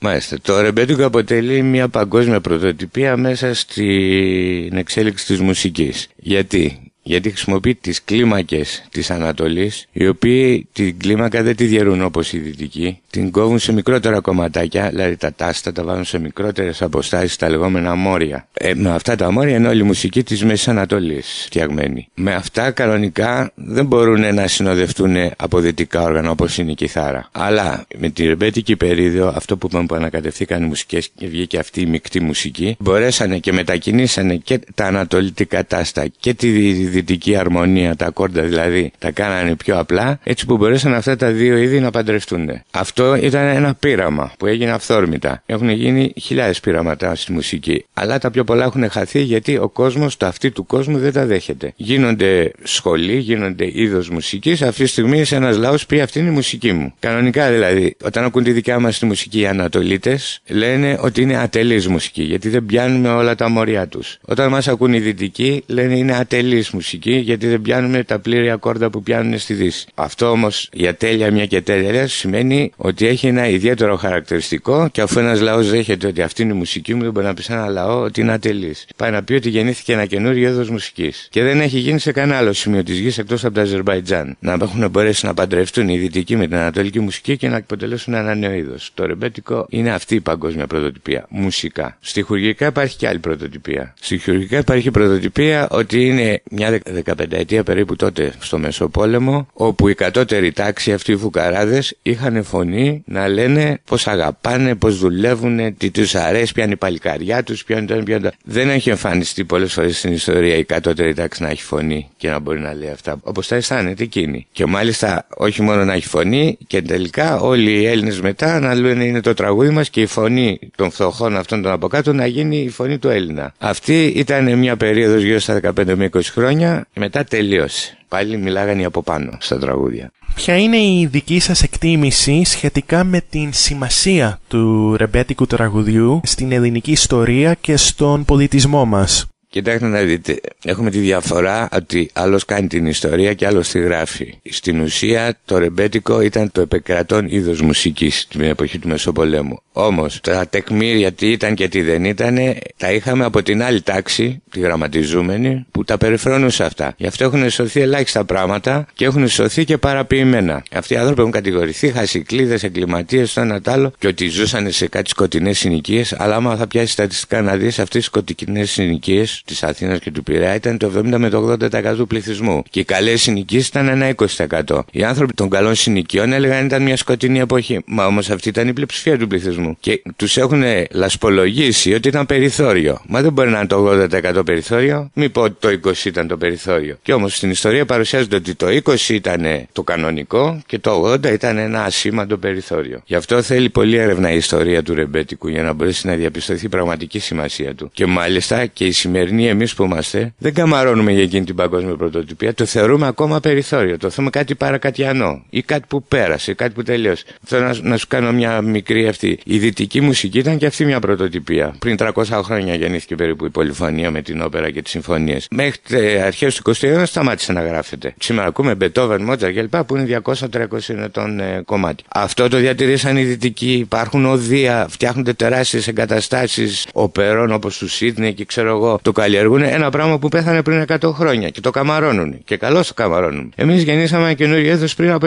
Μάλιστα. 0.00 0.38
Το 0.42 0.60
ρεμπέτικο 0.60 1.04
αποτελεί 1.04 1.62
μια 1.62 1.88
παγκόσμια 1.88 2.40
πρωτοτυπία 2.40 3.16
μέσα 3.16 3.54
στην 3.54 4.76
εξέλιξη 4.76 5.26
της 5.26 5.40
μουσικής. 5.40 6.08
Γιατί; 6.16 6.91
Γιατί 7.02 7.30
χρησιμοποιεί 7.30 7.74
τις 7.74 8.04
κλίμακες 8.04 8.84
της 8.90 9.10
Ανατολής 9.10 9.86
οι 9.92 10.06
οποίοι 10.06 10.68
την 10.72 10.98
κλίμακα 10.98 11.42
δεν 11.42 11.56
τη 11.56 11.64
διαιρούν 11.64 12.02
όπως 12.02 12.32
οι 12.32 12.38
δυτικοί 12.38 13.00
την 13.10 13.30
κόβουν 13.30 13.58
σε 13.58 13.72
μικρότερα 13.72 14.20
κομματάκια 14.20 14.88
δηλαδή 14.88 15.16
τα 15.16 15.32
τάστα 15.32 15.72
τα 15.72 15.84
βάλουν 15.84 16.04
σε 16.04 16.18
μικρότερες 16.18 16.82
αποστάσεις 16.82 17.36
τα 17.36 17.48
λεγόμενα 17.48 17.94
μόρια. 17.94 18.46
Ε, 18.52 18.74
με 18.74 18.90
αυτά 18.90 19.16
τα 19.16 19.30
μόρια 19.30 19.56
είναι 19.56 19.68
όλη 19.68 19.80
η 19.80 19.82
μουσική 19.82 20.22
της 20.22 20.44
Μέσης 20.44 20.68
Ανατολής 20.68 21.42
φτιαγμένη. 21.46 22.08
Με 22.14 22.34
αυτά 22.34 22.70
κανονικά 22.70 23.52
δεν 23.54 23.86
μπορούν 23.86 24.34
να 24.34 24.46
συνοδευτούν 24.46 25.16
από 25.36 25.58
δυτικά 25.58 26.02
όργανα 26.02 26.30
όπως 26.30 26.58
είναι 26.58 26.70
η 26.70 26.74
κιθάρα. 26.74 27.28
Αλλά 27.32 27.86
με 27.98 28.08
τη 28.08 28.26
ρεμπέτικη 28.26 28.76
περίοδο 28.76 29.32
αυτό 29.36 29.56
που 29.56 29.66
είπαμε 29.70 29.86
που 29.86 29.94
ανακατευθήκαν 29.94 30.62
οι 30.62 30.66
μουσικές 30.66 31.08
και 31.14 31.26
βγήκε 31.26 31.58
αυτή 31.58 31.80
η 31.80 31.86
μεικτή 31.86 32.20
μουσική 32.20 32.76
μπορέσανε 32.78 33.38
και 33.38 33.52
μετακινήσανε 33.52 34.36
και 34.36 34.60
τα 34.74 34.84
ανατολικά 34.84 35.66
τάστα 35.66 36.06
και 36.20 36.34
τη 36.34 36.50
δυτική 36.92 37.36
αρμονία, 37.36 37.96
τα 37.96 38.06
ακόρντα 38.06 38.42
δηλαδή, 38.42 38.92
τα 38.98 39.10
κάνανε 39.10 39.56
πιο 39.56 39.78
απλά, 39.78 40.18
έτσι 40.22 40.46
που 40.46 40.56
μπορέσαν 40.56 40.94
αυτά 40.94 41.16
τα 41.16 41.30
δύο 41.30 41.56
είδη 41.56 41.80
να 41.80 41.90
παντρευτούν. 41.90 42.50
Αυτό 42.70 43.14
ήταν 43.14 43.46
ένα 43.46 43.74
πείραμα 43.74 44.32
που 44.38 44.46
έγινε 44.46 44.70
αυθόρμητα. 44.70 45.42
Έχουν 45.46 45.68
γίνει 45.68 46.12
χιλιάδες 46.20 46.60
πείραματα 46.60 47.14
στη 47.14 47.32
μουσική. 47.32 47.84
Αλλά 47.94 48.18
τα 48.18 48.30
πιο 48.30 48.44
πολλά 48.44 48.64
έχουν 48.64 48.90
χαθεί 48.90 49.20
γιατί 49.22 49.56
ο 49.56 49.68
κόσμος, 49.68 50.16
το 50.16 50.26
αυτή 50.26 50.50
του 50.50 50.66
κόσμου 50.66 50.98
δεν 50.98 51.12
τα 51.12 51.26
δέχεται. 51.26 51.72
Γίνονται 51.76 52.50
σχολοί, 52.62 53.16
γίνονται 53.16 53.70
είδος 53.72 54.08
μουσικής. 54.08 54.62
Αυτή 54.62 54.82
τη 54.82 54.88
στιγμή 54.88 55.24
σε 55.24 55.36
ένας 55.36 55.56
λαός 55.56 55.86
πει 55.86 56.00
αυτή 56.00 56.18
είναι 56.18 56.28
η 56.28 56.32
μουσική 56.32 56.72
μου. 56.72 56.92
Κανονικά 56.98 57.50
δηλαδή, 57.50 57.96
όταν 58.04 58.24
ακούν 58.24 58.44
τη 58.44 58.52
δικιά 58.52 58.78
μας 58.78 58.98
τη 58.98 59.06
μουσική 59.06 59.40
οι 59.40 59.46
Ανατολίτες, 59.46 60.40
λένε 60.48 60.98
ότι 61.00 61.22
είναι 61.22 61.36
ατελής 61.36 61.88
μουσική 61.88 62.22
γιατί 62.22 62.48
δεν 62.48 62.66
πιάνουμε 62.66 63.08
όλα 63.08 63.34
τα 63.34 63.48
μόρια 63.48 63.86
τους. 63.86 64.18
Όταν 64.24 64.48
μας 64.48 64.68
ακούν 64.68 64.92
οι 64.92 64.98
Δυτικοί, 64.98 65.62
λένε 65.66 65.96
είναι 65.96 66.14
ατελής 66.14 66.70
μουσική 66.70 66.81
μουσική 66.82 67.12
γιατί 67.16 67.46
δεν 67.48 67.62
πιάνουμε 67.62 68.02
τα 68.04 68.18
πλήρη 68.18 68.50
ακόρδα 68.50 68.90
που 68.90 69.02
πιάνουν 69.02 69.38
στη 69.38 69.54
Δύση. 69.54 69.86
Αυτό 69.94 70.30
όμως 70.30 70.68
η 70.72 70.86
ατέλεια 70.86 71.30
μια 71.32 71.46
και 71.46 71.60
τέλεια 71.62 72.06
σημαίνει 72.08 72.72
ότι 72.76 73.06
έχει 73.06 73.26
ένα 73.26 73.48
ιδιαίτερο 73.48 73.96
χαρακτηριστικό 73.96 74.88
και 74.92 75.00
αφού 75.00 75.18
ένας 75.18 75.40
λαός 75.40 75.70
δέχεται 75.70 76.06
ότι 76.06 76.22
αυτή 76.22 76.42
είναι 76.42 76.52
η 76.52 76.56
μουσική 76.56 76.94
μου, 76.94 77.02
δεν 77.02 77.12
μπορεί 77.12 77.26
να 77.26 77.34
πει 77.34 77.42
σε 77.42 77.52
ένα 77.52 77.66
λαό 77.66 78.00
ότι 78.00 78.20
είναι 78.20 78.32
ατελής. 78.32 78.86
Πάει 78.96 79.10
να 79.10 79.22
πει 79.22 79.34
ότι 79.34 79.48
γεννήθηκε 79.48 79.92
ένα 79.92 80.06
καινούριο 80.06 80.48
είδος 80.48 80.68
μουσικής. 80.70 81.26
Και 81.30 81.42
δεν 81.42 81.60
έχει 81.60 81.78
γίνει 81.78 81.98
σε 81.98 82.12
κανένα 82.12 82.38
άλλο 82.38 82.52
σημείο 82.52 82.82
της 82.82 82.98
γης 82.98 83.18
εκτός 83.18 83.44
από 83.44 83.54
το 83.54 83.60
Αζερβαϊτζάν. 83.60 84.36
Να 84.40 84.56
έχουν 84.60 84.90
μπορέσει 84.90 85.26
να 85.26 85.34
παντρευτούν 85.34 85.88
οι 85.88 85.98
δυτικοί 85.98 86.36
με 86.36 86.46
την 86.46 86.56
ανατολική 86.56 87.00
μουσική 87.00 87.36
και 87.36 87.48
να 87.48 87.56
αποτελέσουν 87.56 88.14
ένα 88.14 88.34
νέο 88.34 88.52
είδος. 88.52 88.90
Το 88.94 89.06
ρεμπέτικο 89.06 89.66
είναι 89.70 89.90
αυτή 89.92 90.14
η 90.14 90.20
παγκόσμια 90.20 90.66
πρωτοτυπία. 90.66 91.26
Μουσικά. 91.28 91.96
Στη 92.00 92.22
χουργικά 92.22 92.66
υπάρχει 92.66 92.96
και 92.96 93.08
άλλη 93.08 93.18
πρωτοτυπία. 93.18 93.94
Στη 94.00 94.18
χουργικά 94.18 94.58
υπάρχει 94.58 94.90
πρωτοτυπία 94.90 95.68
ότι 95.70 96.06
είναι 96.06 96.42
μια 96.50 96.70
μια 96.72 96.94
δεκαπενταετία 96.94 97.62
περίπου 97.62 97.96
τότε 97.96 98.32
στο 98.38 98.58
Μεσοπόλεμο, 98.58 99.46
όπου 99.52 99.88
η 99.88 99.94
κατώτερη 99.94 100.52
τάξη, 100.52 100.92
αυτοί 100.92 101.12
οι 101.12 101.16
φουκαράδες, 101.16 101.96
είχαν 102.02 102.44
φωνή 102.44 103.02
να 103.06 103.28
λένε 103.28 103.80
πως 103.84 104.06
αγαπάνε, 104.06 104.74
πως 104.74 104.98
δουλεύουν, 104.98 105.76
τι 105.76 105.90
τους 105.90 106.14
αρέσει, 106.14 106.52
ποια 106.52 106.64
είναι 106.64 106.72
η 106.72 106.76
παλικαριά 106.76 107.42
τους, 107.42 107.64
ποιο 107.64 107.78
είναι 107.78 107.86
το 107.86 108.30
Δεν 108.44 108.68
έχει 108.68 108.90
εμφανιστεί 108.90 109.44
πολλές 109.44 109.72
φορές 109.72 109.98
στην 109.98 110.12
ιστορία 110.12 110.56
η 110.56 110.64
κατώτερη 110.64 111.14
τάξη 111.14 111.42
να 111.42 111.48
έχει 111.48 111.62
φωνή 111.62 112.08
και 112.16 112.28
να 112.28 112.38
μπορεί 112.38 112.60
να 112.60 112.74
λέει 112.74 112.90
αυτά, 112.90 113.16
όπως 113.22 113.48
τα 113.48 113.56
αισθάνεται 113.56 114.02
εκείνη. 114.02 114.46
Και 114.52 114.66
μάλιστα 114.66 115.26
όχι 115.36 115.62
μόνο 115.62 115.84
να 115.84 115.92
έχει 115.92 116.08
φωνή 116.08 116.58
και 116.66 116.82
τελικά 116.82 117.40
όλοι 117.40 117.70
οι 117.70 117.86
Έλληνες 117.86 118.20
μετά 118.20 118.60
να 118.60 118.74
λένε 118.74 119.04
είναι 119.04 119.20
το 119.20 119.34
τραγούδι 119.34 119.70
μας 119.70 119.90
και 119.90 120.00
η 120.00 120.06
φωνή 120.06 120.58
των 120.76 120.90
φτωχών 120.90 121.36
αυτών 121.36 121.62
των 121.62 121.72
από 121.72 121.88
κάτω 121.88 122.12
να 122.12 122.26
γίνει 122.26 122.56
η 122.56 122.68
φωνή 122.68 122.98
του 122.98 123.08
Έλληνα. 123.08 123.54
Αυτή 123.58 124.04
ήταν 124.06 124.58
μια 124.58 124.76
περίοδος 124.76 125.22
γύρω 125.22 125.38
στα 125.38 125.60
15 125.62 125.94
με 125.94 126.10
20 126.12 126.20
χρόνια 126.22 126.61
και 126.92 127.00
μετά 127.00 127.24
τελείωσε. 127.24 127.96
Πάλι 128.08 128.36
μιλάγανε 128.36 128.84
από 128.84 129.02
πάνω 129.02 129.36
στα 129.40 129.58
τραγούδια. 129.58 130.10
Ποια 130.34 130.56
είναι 130.58 130.76
η 130.76 131.08
δική 131.10 131.40
σας 131.40 131.62
εκτίμηση 131.62 132.44
σχετικά 132.44 133.04
με 133.04 133.20
την 133.30 133.52
σημασία 133.52 134.40
του 134.48 134.96
ρεμπέτικου 134.96 135.46
τραγουδιού 135.46 136.20
στην 136.24 136.52
ελληνική 136.52 136.90
ιστορία 136.90 137.54
και 137.54 137.76
στον 137.76 138.24
πολιτισμό 138.24 138.84
μας; 138.84 139.26
Κοιτάξτε 139.52 139.86
να 139.86 140.00
δείτε, 140.00 140.40
έχουμε 140.64 140.90
τη 140.90 140.98
διαφορά 140.98 141.68
ότι 141.72 142.10
άλλος 142.12 142.44
κάνει 142.44 142.66
την 142.66 142.86
ιστορία 142.86 143.34
και 143.34 143.46
άλλος 143.46 143.68
τη 143.68 143.80
γράφει. 143.80 144.34
Στην 144.50 144.80
ουσία 144.80 145.38
το 145.44 145.58
ρεμπέτικο 145.58 146.20
ήταν 146.20 146.52
το 146.52 146.60
επεκρατών 146.60 147.26
είδος 147.28 147.60
μουσικής 147.60 148.20
στην 148.20 148.40
εποχή 148.40 148.78
του 148.78 148.88
Μεσοπολέμου. 148.88 149.60
Όμως 149.72 150.20
τα 150.20 150.48
τεκμήρια 150.48 151.12
τι 151.12 151.30
ήταν 151.30 151.54
και 151.54 151.68
τι 151.68 151.82
δεν 151.82 152.04
ήταν, 152.04 152.38
τα 152.76 152.92
είχαμε 152.92 153.24
από 153.24 153.42
την 153.42 153.62
άλλη 153.62 153.82
τάξη, 153.82 154.42
τη 154.50 154.60
γραμματιζούμενη, 154.60 155.66
που 155.70 155.84
τα 155.84 155.98
περιφρονούσε 155.98 156.64
αυτά. 156.64 156.94
Γι' 156.96 157.06
αυτό 157.06 157.24
έχουν 157.24 157.50
σωθεί 157.50 157.80
ελάχιστα 157.80 158.24
πράγματα 158.24 158.86
και 158.94 159.04
έχουν 159.04 159.28
σωθεί 159.28 159.64
και 159.64 159.78
παραποιημένα. 159.78 160.62
Αυτοί 160.72 160.94
οι 160.94 160.96
άνθρωποι 160.96 161.20
έχουν 161.20 161.32
κατηγορηθεί 161.32 161.90
χασικλίδες, 161.90 162.62
εγκληματίες, 162.62 163.32
το 163.32 163.40
ένα 163.40 163.60
το 163.60 163.70
άλλο 163.70 163.92
και 163.98 164.06
ότι 164.06 164.28
ζούσαν 164.28 164.70
σε 164.70 164.88
κάτι 164.88 165.10
σκοτεινές 165.10 165.58
συνοικίες. 165.58 166.12
Αλλά 166.12 166.34
άμα 166.34 166.56
θα 166.56 166.66
πιάσεις 166.66 166.92
στατιστικά 166.92 167.42
να 167.42 167.56
δεις 167.56 167.78
αυτές 167.78 168.00
τι 168.00 168.06
σκοτεινές 168.06 168.70
συνοικίες 168.70 169.41
της 169.44 169.62
Αθήνας 169.62 169.98
και 169.98 170.10
του 170.10 170.22
Πειραιά 170.22 170.54
ήταν 170.54 170.78
το 170.78 170.92
70 170.98 171.14
με 171.18 171.28
το 171.28 171.56
80% 171.60 171.94
του 171.96 172.06
πληθυσμού. 172.06 172.62
Και 172.70 172.80
οι 172.80 172.84
καλές 172.84 173.22
συνοικίες 173.22 173.66
ήταν 173.66 173.88
ένα 173.88 174.14
20%. 174.36 174.80
Οι 174.90 175.04
άνθρωποι 175.04 175.32
των 175.32 175.50
καλών 175.50 175.74
συνοικιών 175.74 176.32
έλεγαν 176.32 176.64
ήταν 176.64 176.82
μια 176.82 176.96
σκοτεινή 176.96 177.38
εποχή. 177.38 177.80
Μα 177.86 178.06
όμως 178.06 178.30
αυτή 178.30 178.48
ήταν 178.48 178.68
η 178.68 178.72
πλειοψηφία 178.72 179.18
του 179.18 179.26
πληθυσμού. 179.26 179.76
Και 179.80 180.02
τους 180.16 180.36
έχουν 180.36 180.62
λασπολογήσει 180.90 181.94
ότι 181.94 182.08
ήταν 182.08 182.26
περιθώριο. 182.26 183.00
Μα 183.08 183.22
δεν 183.22 183.32
μπορεί 183.32 183.50
να 183.50 183.58
είναι 183.58 183.66
το 183.66 184.06
80% 184.36 184.42
περιθώριο. 184.44 185.10
Μη 185.14 185.28
πω 185.28 185.40
ότι 185.40 185.56
το 185.58 185.90
20 185.90 186.04
ήταν 186.04 186.26
το 186.26 186.36
περιθώριο. 186.36 186.96
Και 187.02 187.12
όμως 187.12 187.36
στην 187.36 187.50
ιστορία 187.50 187.84
παρουσιάζεται 187.84 188.36
ότι 188.36 188.54
το 188.54 188.66
20 188.84 189.08
ήταν 189.08 189.46
το 189.72 189.82
κανονικό 189.82 190.62
και 190.66 190.78
το 190.78 191.12
80 191.12 191.32
ήταν 191.32 191.58
ένα 191.58 191.84
ασήμαντο 191.84 192.36
περιθώριο. 192.36 193.02
Γι' 193.04 193.14
αυτό 193.14 193.42
θέλει 193.42 193.70
πολλή 193.70 193.96
έρευνα 193.96 194.32
η 194.32 194.36
ιστορία 194.36 194.82
του 194.82 194.94
ρεμπέτικου 194.94 195.48
για 195.48 195.62
να 195.62 195.72
μπορέσει 195.72 196.06
να 196.06 196.14
διαπιστωθεί 196.14 196.64
η 196.64 196.68
πραγματική 196.68 197.18
σημασία 197.18 197.74
του. 197.74 197.90
Και 197.92 198.06
μάλιστα 198.06 198.66
και 198.66 198.84
η 198.84 198.90
σημερινή 198.90 199.31
σημερινοί 199.32 199.48
εμείς 199.48 199.74
που 199.74 199.84
είμαστε, 199.84 200.34
δεν 200.38 200.54
καμαρώνουμε 200.54 201.12
για 201.12 201.22
εκείνη 201.22 201.44
την 201.44 201.54
παγκόσμια 201.54 201.96
πρωτοτυπία. 201.96 202.54
Το 202.54 202.64
θεωρούμε 202.64 203.06
ακόμα 203.06 203.40
περιθώριο. 203.40 203.98
Το 203.98 204.10
θέλουμε 204.10 204.30
κάτι 204.30 204.54
παρακατιανό 204.54 205.44
ή 205.50 205.62
κάτι 205.62 205.84
που 205.88 206.02
πέρασε, 206.02 206.50
ή 206.50 206.54
κάτι 206.54 206.72
που 206.72 206.82
τελείωσε. 206.82 207.24
Θέλω 207.44 207.66
να, 207.66 207.76
να 207.82 207.96
σου 207.96 208.06
κάνω 208.06 208.32
μια 208.32 208.60
μικρή 208.60 209.08
αυτή. 209.08 209.38
Η 209.44 209.58
δυτική 209.58 210.00
μουσική 210.00 210.38
ήταν 210.38 210.58
και 210.58 210.66
αυτή 210.66 210.84
μια 210.84 211.00
πρωτοτυπία. 211.00 211.74
Πριν 211.78 211.96
300 211.98 212.24
χρόνια 212.44 212.74
γεννήθηκε 212.74 213.14
περίπου 213.14 213.44
η 213.44 213.50
πολυφωνία 213.50 214.10
με 214.10 214.22
την 214.22 214.42
όπερα 214.42 214.70
και 214.70 214.82
τις 214.82 214.90
συμφωνίες. 214.90 215.46
Μέχρι 215.50 216.20
αρχές 216.20 216.54
του 216.54 216.72
20ου 216.72 216.82
αιώνα 216.82 217.06
σταμάτησε 217.06 217.52
να 217.52 217.62
γράφεται. 217.62 218.14
Σήμερα 218.20 218.46
ακούμε 218.46 218.74
Μπετόβεν, 218.74 219.22
Μότζαρ 219.22 219.52
κλπ. 219.52 219.76
που 219.76 219.96
είναι 219.96 220.20
200-300 220.24 220.64
ετών 220.88 221.40
ε, 221.40 221.62
κομμάτι. 221.64 222.04
Αυτό 222.08 222.48
το 222.48 222.56
διατηρήσαν 222.56 223.16
οι 223.16 223.24
δυτικοί. 223.24 223.72
Υπάρχουν 223.72 224.26
οδεία, 224.26 224.86
φτιάχνονται 224.90 225.32
τεράστιες 225.32 225.88
εγκαταστάσεις 225.88 226.86
οπερών 226.92 227.52
όπως 227.52 227.78
του 227.78 227.88
Σίδνεϊ 227.88 228.32
και 228.32 228.44
ξέρω 228.44 228.68
εγώ. 228.68 228.98
Το 229.02 229.12
καλλιεργούν 229.22 229.62
ένα 229.62 229.90
πράγμα 229.90 230.18
που 230.18 230.28
πέθανε 230.28 230.62
πριν 230.62 230.84
100 230.88 231.12
χρόνια 231.12 231.48
και 231.48 231.60
το 231.60 231.70
καμαρώνουν. 231.70 232.44
Και 232.44 232.56
καλώς 232.56 232.88
το 232.88 232.94
καμαρώνουν. 232.94 233.52
Εμείς 233.56 233.82
γεννήσαμε 233.82 234.24
ένα 234.24 234.32
καινούριο 234.32 234.72
έθο 234.72 234.86
πριν 234.96 235.10
από 235.10 235.26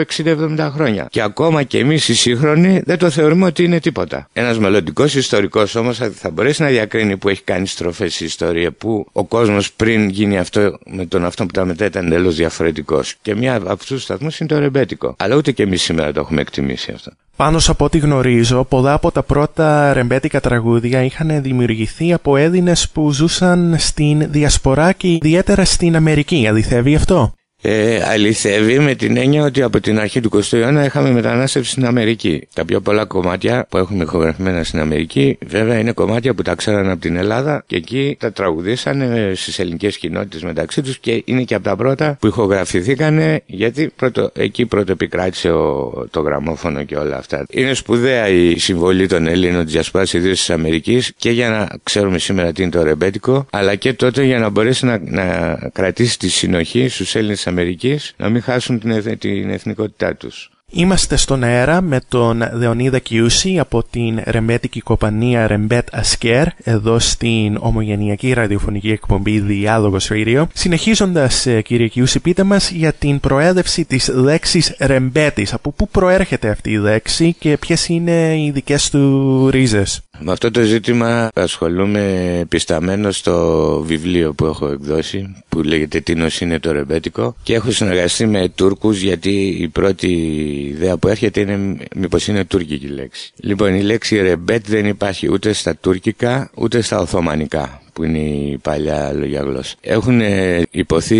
60-70 0.58 0.70
χρόνια. 0.74 1.06
Και 1.10 1.22
ακόμα 1.22 1.62
και 1.62 1.78
εμείς 1.78 2.08
οι 2.08 2.14
σύγχρονοι 2.14 2.82
δεν 2.84 2.98
το 2.98 3.10
θεωρούμε 3.10 3.46
ότι 3.46 3.64
είναι 3.64 3.80
τίποτα. 3.80 4.28
Ένας 4.32 4.58
μελλοντικός 4.58 5.14
ιστορικός 5.14 5.74
όμως 5.74 6.00
θα 6.14 6.30
μπορέσει 6.30 6.62
να 6.62 6.68
διακρίνει 6.68 7.16
που 7.16 7.28
έχει 7.28 7.42
κάνει 7.42 7.66
στροφές 7.66 8.14
στη 8.14 8.24
ιστορία, 8.24 8.72
που 8.72 9.06
ο 9.12 9.24
κόσμος 9.24 9.72
πριν 9.72 10.08
γίνει 10.08 10.38
αυτό 10.38 10.78
με 10.86 11.06
τον 11.06 11.24
αυτό 11.24 11.46
που 11.46 11.52
τα 11.52 11.64
μετά 11.64 11.84
ήταν 11.84 12.06
εντελώς 12.06 12.36
διαφορετικός. 12.36 13.14
Και 13.22 13.34
μια 13.34 13.54
από 13.54 13.70
αυτούς 13.72 13.88
τους 13.88 14.02
σταθμούς 14.02 14.40
είναι 14.40 14.48
το 14.48 14.58
ρεμπέτικο. 14.58 15.14
Αλλά 15.18 15.36
ούτε 15.36 15.52
και 15.52 15.62
εμείς 15.62 15.82
σήμερα 15.82 16.12
το 16.12 16.20
έχουμε 16.20 16.40
εκτιμήσει 16.40 16.92
αυτό. 16.94 17.12
Πάνω 17.36 17.58
από 17.66 17.84
ό,τι 17.84 17.98
γνωρίζω, 17.98 18.64
πολλά 18.64 18.92
από 18.92 19.10
τα 19.10 19.22
πρώτα 19.22 19.92
ρεμπέτικα 19.92 20.40
τραγούδια 20.40 21.02
είχαν 21.04 21.42
δημιουργηθεί 21.42 22.12
από 22.12 22.36
Έλληνες 22.36 22.88
που 22.88 23.12
ζούσαν 23.12 23.74
στην 23.78 24.30
Διασπορά 24.30 24.92
και 24.92 25.08
ιδιαίτερα 25.12 25.64
στην 25.64 25.96
Αμερική. 25.96 26.46
Αληθεύει 26.46 26.94
αυτό; 26.94 27.32
Ε, 27.62 28.02
αληθεύει 28.04 28.78
με 28.78 28.94
την 28.94 29.16
έννοια 29.16 29.44
ότι 29.44 29.62
από 29.62 29.80
την 29.80 29.98
αρχή 29.98 30.20
του 30.20 30.30
20ου 30.32 30.58
αιώνα 30.58 30.84
είχαμε 30.84 31.10
μετανάστευση 31.10 31.70
στην 31.70 31.86
Αμερική. 31.86 32.48
Τα 32.54 32.64
πιο 32.64 32.80
πολλά 32.80 33.04
κομμάτια 33.04 33.66
που 33.68 33.76
έχουμε 33.76 34.02
ηχογραφημένα 34.04 34.64
στην 34.64 34.80
Αμερική, 34.80 35.38
βέβαια 35.46 35.78
είναι 35.78 35.92
κομμάτια 35.92 36.34
που 36.34 36.42
τα 36.42 36.54
ξέραν 36.54 36.90
από 36.90 37.00
την 37.00 37.16
Ελλάδα 37.16 37.64
και 37.66 37.76
εκεί 37.76 38.16
τα 38.18 38.32
τραγουδήσαν 38.32 39.02
στις 39.34 39.58
ελληνικές 39.58 39.98
κοινότητες 39.98 40.42
μεταξύ 40.42 40.82
τους 40.82 40.98
και 40.98 41.22
είναι 41.24 41.42
και 41.42 41.54
από 41.54 41.64
τα 41.64 41.76
πρώτα 41.76 42.16
που 42.20 42.26
ηχογραφηθήκαν 42.26 43.40
γιατί 43.46 43.92
πρώτο, 43.96 44.30
εκεί 44.34 44.66
πρώτο 44.66 44.92
επικράτησε 44.92 45.50
ο, 45.50 46.06
το 46.10 46.20
γραμμόφωνο 46.20 46.84
και 46.84 46.96
όλα 46.96 47.16
αυτά. 47.16 47.44
Είναι 47.50 47.74
σπουδαία 47.74 48.28
η 48.28 48.58
συμβολή 48.58 49.06
των 49.06 49.26
Ελλήνων 49.26 49.64
της 49.64 49.72
διασπάση 49.72 50.16
ιδίως 50.16 50.38
της 50.38 50.50
Αμερικής 50.50 51.12
και 51.16 51.30
για 51.30 51.50
να 51.50 51.68
ξέρουμε 51.82 52.18
σήμερα 52.18 52.52
τι 52.52 52.62
είναι 52.62 52.70
το 52.70 52.82
ρεμπέτικο, 52.82 53.46
αλλά 53.50 53.74
και 53.74 53.92
τότε 53.92 54.24
για 54.24 54.38
να 54.38 54.48
μπορέσει 54.48 54.84
να, 54.84 55.00
να 55.04 55.58
κρατήσει 55.72 56.18
τη 56.18 56.28
συνοχή 56.28 56.88
στους 56.88 57.14
Έλληνες 57.14 57.45
Αμερικής 57.46 58.14
να 58.16 58.28
μην 58.28 58.42
χάσουν 58.42 58.78
την, 58.78 59.18
την 59.18 59.50
εθνικότητά 59.50 60.16
τους. 60.16 60.50
Είμαστε 60.70 61.16
στον 61.16 61.42
αέρα 61.42 61.80
με 61.80 62.00
τον 62.08 62.42
Δεονίδα 62.52 62.98
Κιούση 62.98 63.58
από 63.58 63.82
την 63.90 64.20
ρεμπέτικη 64.24 64.80
κοπανία 64.80 65.46
Ρεμπέτ 65.46 65.88
Ασκέρ 65.92 66.46
εδώ 66.64 66.98
στην 66.98 67.56
ομογενειακή 67.60 68.32
ραδιοφωνική 68.32 68.90
εκπομπή 68.90 69.40
Διάλογος 69.40 70.08
Radio. 70.12 70.44
Συνεχίζοντας 70.54 71.46
ε, 71.46 71.62
κύριε 71.62 71.88
Κιούση 71.88 72.20
πείτε 72.20 72.42
μας 72.42 72.70
για 72.70 72.92
την 72.92 73.20
προέλευση 73.20 73.84
της 73.84 74.08
λέξης 74.08 74.74
ρεμπέτης. 74.78 75.52
Από 75.52 75.70
πού 75.70 75.88
προέρχεται 75.88 76.48
αυτή 76.48 76.70
η 76.70 76.78
λέξη 76.78 77.34
και 77.38 77.56
ποιες 77.56 77.88
είναι 77.88 78.36
οι 78.36 78.50
δικές 78.50 78.90
του 78.90 79.48
ρίζες; 79.50 80.00
Με 80.20 80.32
αυτό 80.32 80.50
το 80.50 80.60
ζήτημα 80.60 81.28
ασχολούμαι 81.34 82.44
πισταμένο 82.48 83.10
στο 83.10 83.82
βιβλίο 83.86 84.32
που 84.32 84.44
έχω 84.44 84.68
εκδώσει 84.68 85.42
που 85.48 85.62
λέγεται 85.62 86.00
«Τίνος 86.00 86.40
είναι 86.40 86.58
το 86.58 86.72
ρεμπέτικο» 86.72 87.36
και 87.42 87.54
έχω 87.54 87.70
συνεργαστεί 87.70 88.26
με 88.26 88.48
Τούρκους 88.48 89.00
γιατί 89.00 89.56
η 89.60 89.68
πρώτη 89.68 90.08
ιδέα 90.74 90.96
που 90.96 91.08
έρχεται 91.08 91.40
είναι 91.40 91.76
μήπως 91.96 92.26
είναι 92.26 92.44
τουρκική 92.44 92.86
λέξη. 92.86 93.32
Λοιπόν 93.36 93.74
η 93.74 93.82
λέξη 93.82 94.20
ρεμπέτ 94.20 94.66
δεν 94.68 94.86
υπάρχει 94.86 95.32
ούτε 95.32 95.52
στα 95.52 95.76
τουρκικά 95.76 96.50
ούτε 96.54 96.80
στα 96.80 96.98
οθωμανικά 96.98 97.80
που 97.96 98.04
είναι 98.04 98.18
η 98.18 98.58
παλιά 98.62 99.12
λόγια 99.12 99.40
γλώσσα. 99.40 99.74
Έχουν 99.80 100.20
υποθεί 100.70 101.14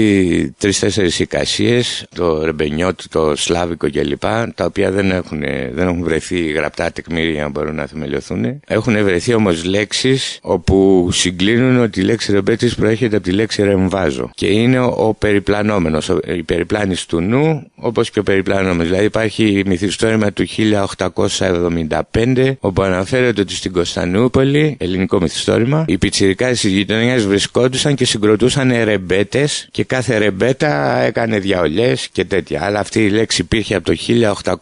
τρει-τέσσερι 0.58 1.10
εικασίες, 1.18 2.06
το 2.14 2.44
ρεμπενιότ, 2.44 3.00
το 3.10 3.32
σλάβικο 3.36 3.90
κλπ. 3.90 4.22
Τα 4.54 4.64
οποία 4.64 4.90
δεν 4.90 5.10
έχουν, 5.10 5.40
δεν 5.72 5.88
έχουν 5.88 6.02
βρεθεί 6.02 6.40
γραπτά 6.40 6.92
τεκμήρια 6.92 7.30
για 7.30 7.42
να 7.42 7.48
μπορούν 7.48 7.74
να 7.74 7.86
θεμελιωθούν. 7.86 8.60
Έχουν 8.66 9.04
βρεθεί 9.04 9.34
όμως 9.34 9.64
λέξεις 9.64 10.38
όπου 10.42 11.08
συγκλίνουν 11.12 11.82
ότι 11.82 12.00
η 12.00 12.02
λέξη 12.02 12.32
ρεμπέτης 12.32 12.74
προέρχεται 12.74 13.16
από 13.16 13.24
τη 13.24 13.32
λέξη 13.32 13.62
ρεμβάζο. 13.62 14.30
Και 14.34 14.46
είναι 14.46 14.78
ο, 14.78 14.94
ο 14.96 15.14
περιπλανόμενο, 15.14 15.98
η 16.36 16.42
περιπλάνηση 16.42 17.08
του 17.08 17.20
νου, 17.20 17.70
όπως 17.74 18.10
και 18.10 18.18
ο 18.18 18.22
περιπλανόμενο. 18.22 18.82
Δηλαδή 18.82 19.04
υπάρχει 19.04 19.62
μυθιστόρημα 19.66 20.32
του 20.32 20.46
1875, 22.12 22.52
όπου 22.60 22.82
αναφέρεται 22.82 23.40
ότι 23.40 23.54
στην 23.54 23.72
Κωνσταντινούπολη, 23.72 24.76
ελληνικό 24.78 25.20
μυθιστόρημα, 25.20 25.84
οι 25.88 25.98
πιτσιρικάδες 25.98 26.64
στι 26.66 26.74
γειτονιές 26.74 27.26
βρισκόντουσαν 27.26 27.94
και 27.94 28.05
συγκροτούσαν 28.05 28.85
ρεμπέτες 28.85 29.68
και 29.70 29.85
κάθε 29.85 30.16
ρεμπέτα 30.16 30.98
έκανε 30.98 31.38
διαολές 31.38 32.09
και 32.12 32.24
τέτοια. 32.24 32.64
Αλλά 32.64 32.79
αυτή 32.79 33.05
η 33.05 33.11
λέξη 33.11 33.40
υπήρχε 33.42 33.74
από 33.74 33.85
το 33.85 33.96